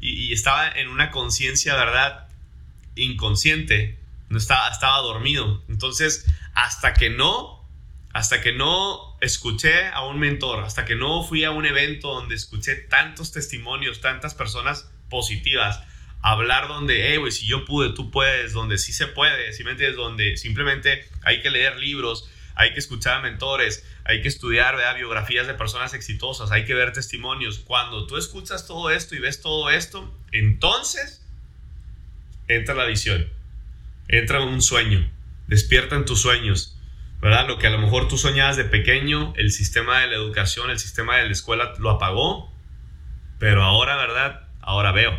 Y, 0.00 0.32
estaba 0.32 0.68
en 0.68 0.88
una 0.88 1.10
conciencia, 1.10 1.76
¿verdad? 1.76 2.26
Inconsciente. 2.96 3.98
No 4.28 4.38
estaba, 4.38 4.68
estaba 4.70 4.98
dormido. 4.98 5.62
Entonces, 5.68 6.26
hasta 6.54 6.94
que 6.94 7.10
no 7.10 7.64
hasta 8.14 8.40
que 8.40 8.52
no 8.52 9.18
escuché 9.20 9.88
a 9.88 10.06
un 10.06 10.20
mentor, 10.20 10.62
hasta 10.62 10.84
que 10.84 10.94
no 10.94 11.24
fui 11.24 11.42
a 11.42 11.50
un 11.50 11.66
evento 11.66 12.14
donde 12.14 12.36
escuché 12.36 12.76
tantos 12.76 13.32
testimonios, 13.32 14.00
tantas 14.00 14.34
personas 14.34 14.88
positivas, 15.10 15.82
hablar 16.22 16.68
donde, 16.68 17.10
hey, 17.10 17.16
güey, 17.16 17.32
si 17.32 17.44
yo 17.46 17.64
pude, 17.64 17.90
tú 17.90 18.12
puedes, 18.12 18.52
donde 18.52 18.78
sí 18.78 18.92
se 18.92 19.08
puede, 19.08 19.52
¿sí 19.52 19.64
me? 19.64 19.74
Donde 19.74 20.36
simplemente 20.36 21.04
hay 21.22 21.42
que 21.42 21.50
leer 21.50 21.76
libros, 21.80 22.30
hay 22.54 22.72
que 22.72 22.78
escuchar 22.78 23.14
a 23.14 23.20
mentores, 23.20 23.84
hay 24.04 24.22
que 24.22 24.28
estudiar 24.28 24.76
biografías 24.96 25.48
de 25.48 25.54
personas 25.54 25.92
exitosas, 25.92 26.52
hay 26.52 26.64
que 26.64 26.74
ver 26.74 26.92
testimonios. 26.92 27.58
Cuando 27.58 28.06
tú 28.06 28.16
escuchas 28.16 28.66
todo 28.66 28.90
esto 28.90 29.16
y 29.16 29.18
ves 29.18 29.42
todo 29.42 29.70
esto, 29.70 30.16
entonces 30.30 31.20
entra 32.46 32.76
la 32.76 32.84
visión, 32.84 33.28
entra 34.08 34.40
un 34.40 34.62
sueño, 34.62 35.10
despierta 35.46 35.96
en 35.96 36.04
tus 36.04 36.20
sueños, 36.20 36.78
¿verdad? 37.20 37.48
Lo 37.48 37.58
que 37.58 37.66
a 37.66 37.70
lo 37.70 37.78
mejor 37.78 38.08
tú 38.08 38.18
soñabas 38.18 38.56
de 38.56 38.64
pequeño, 38.64 39.32
el 39.36 39.50
sistema 39.50 40.00
de 40.00 40.08
la 40.08 40.14
educación, 40.14 40.70
el 40.70 40.78
sistema 40.78 41.16
de 41.16 41.24
la 41.24 41.32
escuela 41.32 41.72
lo 41.78 41.90
apagó, 41.90 42.52
pero 43.38 43.62
ahora, 43.62 43.96
¿verdad? 43.96 44.48
Ahora 44.60 44.92
veo. 44.92 45.12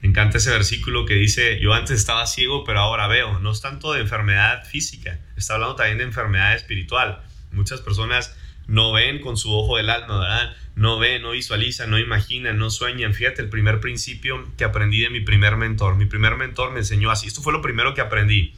Me 0.00 0.08
encanta 0.08 0.38
ese 0.38 0.50
versículo 0.50 1.04
que 1.04 1.14
dice, 1.14 1.60
yo 1.60 1.74
antes 1.74 1.98
estaba 1.98 2.26
ciego, 2.26 2.64
pero 2.64 2.80
ahora 2.80 3.06
veo. 3.06 3.38
No 3.40 3.52
es 3.52 3.60
tanto 3.60 3.92
de 3.92 4.00
enfermedad 4.00 4.64
física, 4.64 5.18
está 5.36 5.54
hablando 5.54 5.76
también 5.76 5.98
de 5.98 6.04
enfermedad 6.04 6.54
espiritual. 6.54 7.20
Muchas 7.52 7.80
personas 7.80 8.34
no 8.66 8.92
ven 8.92 9.20
con 9.20 9.36
su 9.36 9.52
ojo 9.52 9.76
del 9.76 9.90
alma, 9.90 10.20
¿verdad? 10.20 10.56
No 10.80 10.98
ven, 10.98 11.20
no 11.20 11.32
visualizan, 11.32 11.90
no 11.90 11.98
imaginan, 11.98 12.56
no 12.56 12.70
sueñan. 12.70 13.12
Fíjate, 13.12 13.42
el 13.42 13.50
primer 13.50 13.80
principio 13.80 14.50
que 14.56 14.64
aprendí 14.64 15.02
de 15.02 15.10
mi 15.10 15.20
primer 15.20 15.58
mentor. 15.58 15.94
Mi 15.96 16.06
primer 16.06 16.36
mentor 16.36 16.72
me 16.72 16.78
enseñó 16.78 17.10
así. 17.10 17.26
Esto 17.26 17.42
fue 17.42 17.52
lo 17.52 17.60
primero 17.60 17.92
que 17.92 18.00
aprendí. 18.00 18.54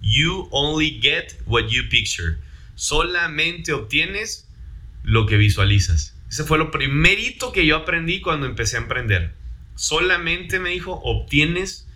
You 0.00 0.48
only 0.50 0.98
get 1.00 1.40
what 1.46 1.68
you 1.68 1.88
picture. 1.88 2.38
Solamente 2.74 3.72
obtienes 3.72 4.48
lo 5.04 5.26
que 5.26 5.36
visualizas. 5.36 6.16
Ese 6.28 6.42
fue 6.42 6.58
lo 6.58 6.72
primerito 6.72 7.52
que 7.52 7.64
yo 7.64 7.76
aprendí 7.76 8.20
cuando 8.20 8.46
empecé 8.46 8.76
a 8.76 8.80
emprender. 8.80 9.32
Solamente 9.76 10.58
me 10.58 10.70
dijo, 10.70 11.00
obtienes 11.04 11.88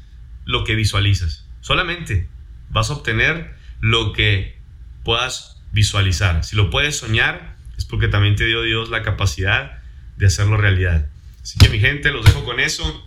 lo 0.45 0.63
que 0.63 0.77
visualizas. 0.77 1.45
Solamente 1.61 2.29
vas 2.69 2.91
a 2.91 2.93
obtener 2.93 3.57
lo 3.81 4.13
que 4.13 4.61
puedas 5.03 5.61
visualizar. 5.73 6.45
Si 6.45 6.55
lo 6.55 6.71
puedes 6.71 6.99
soñar, 6.99 7.56
es 7.77 7.85
porque 7.85 8.09
también 8.09 8.37
te 8.37 8.47
dio 8.47 8.63
Dios 8.63 8.91
la 8.91 9.03
capacidad 9.03 9.83
de 10.17 10.27
hacerlo 10.27 10.57
realidad. 10.57 11.07
Así 11.43 11.59
que 11.59 11.69
mi 11.69 11.79
gente, 11.79 12.11
los 12.11 12.25
dejo 12.25 12.45
con 12.45 12.59
eso. 12.59 13.07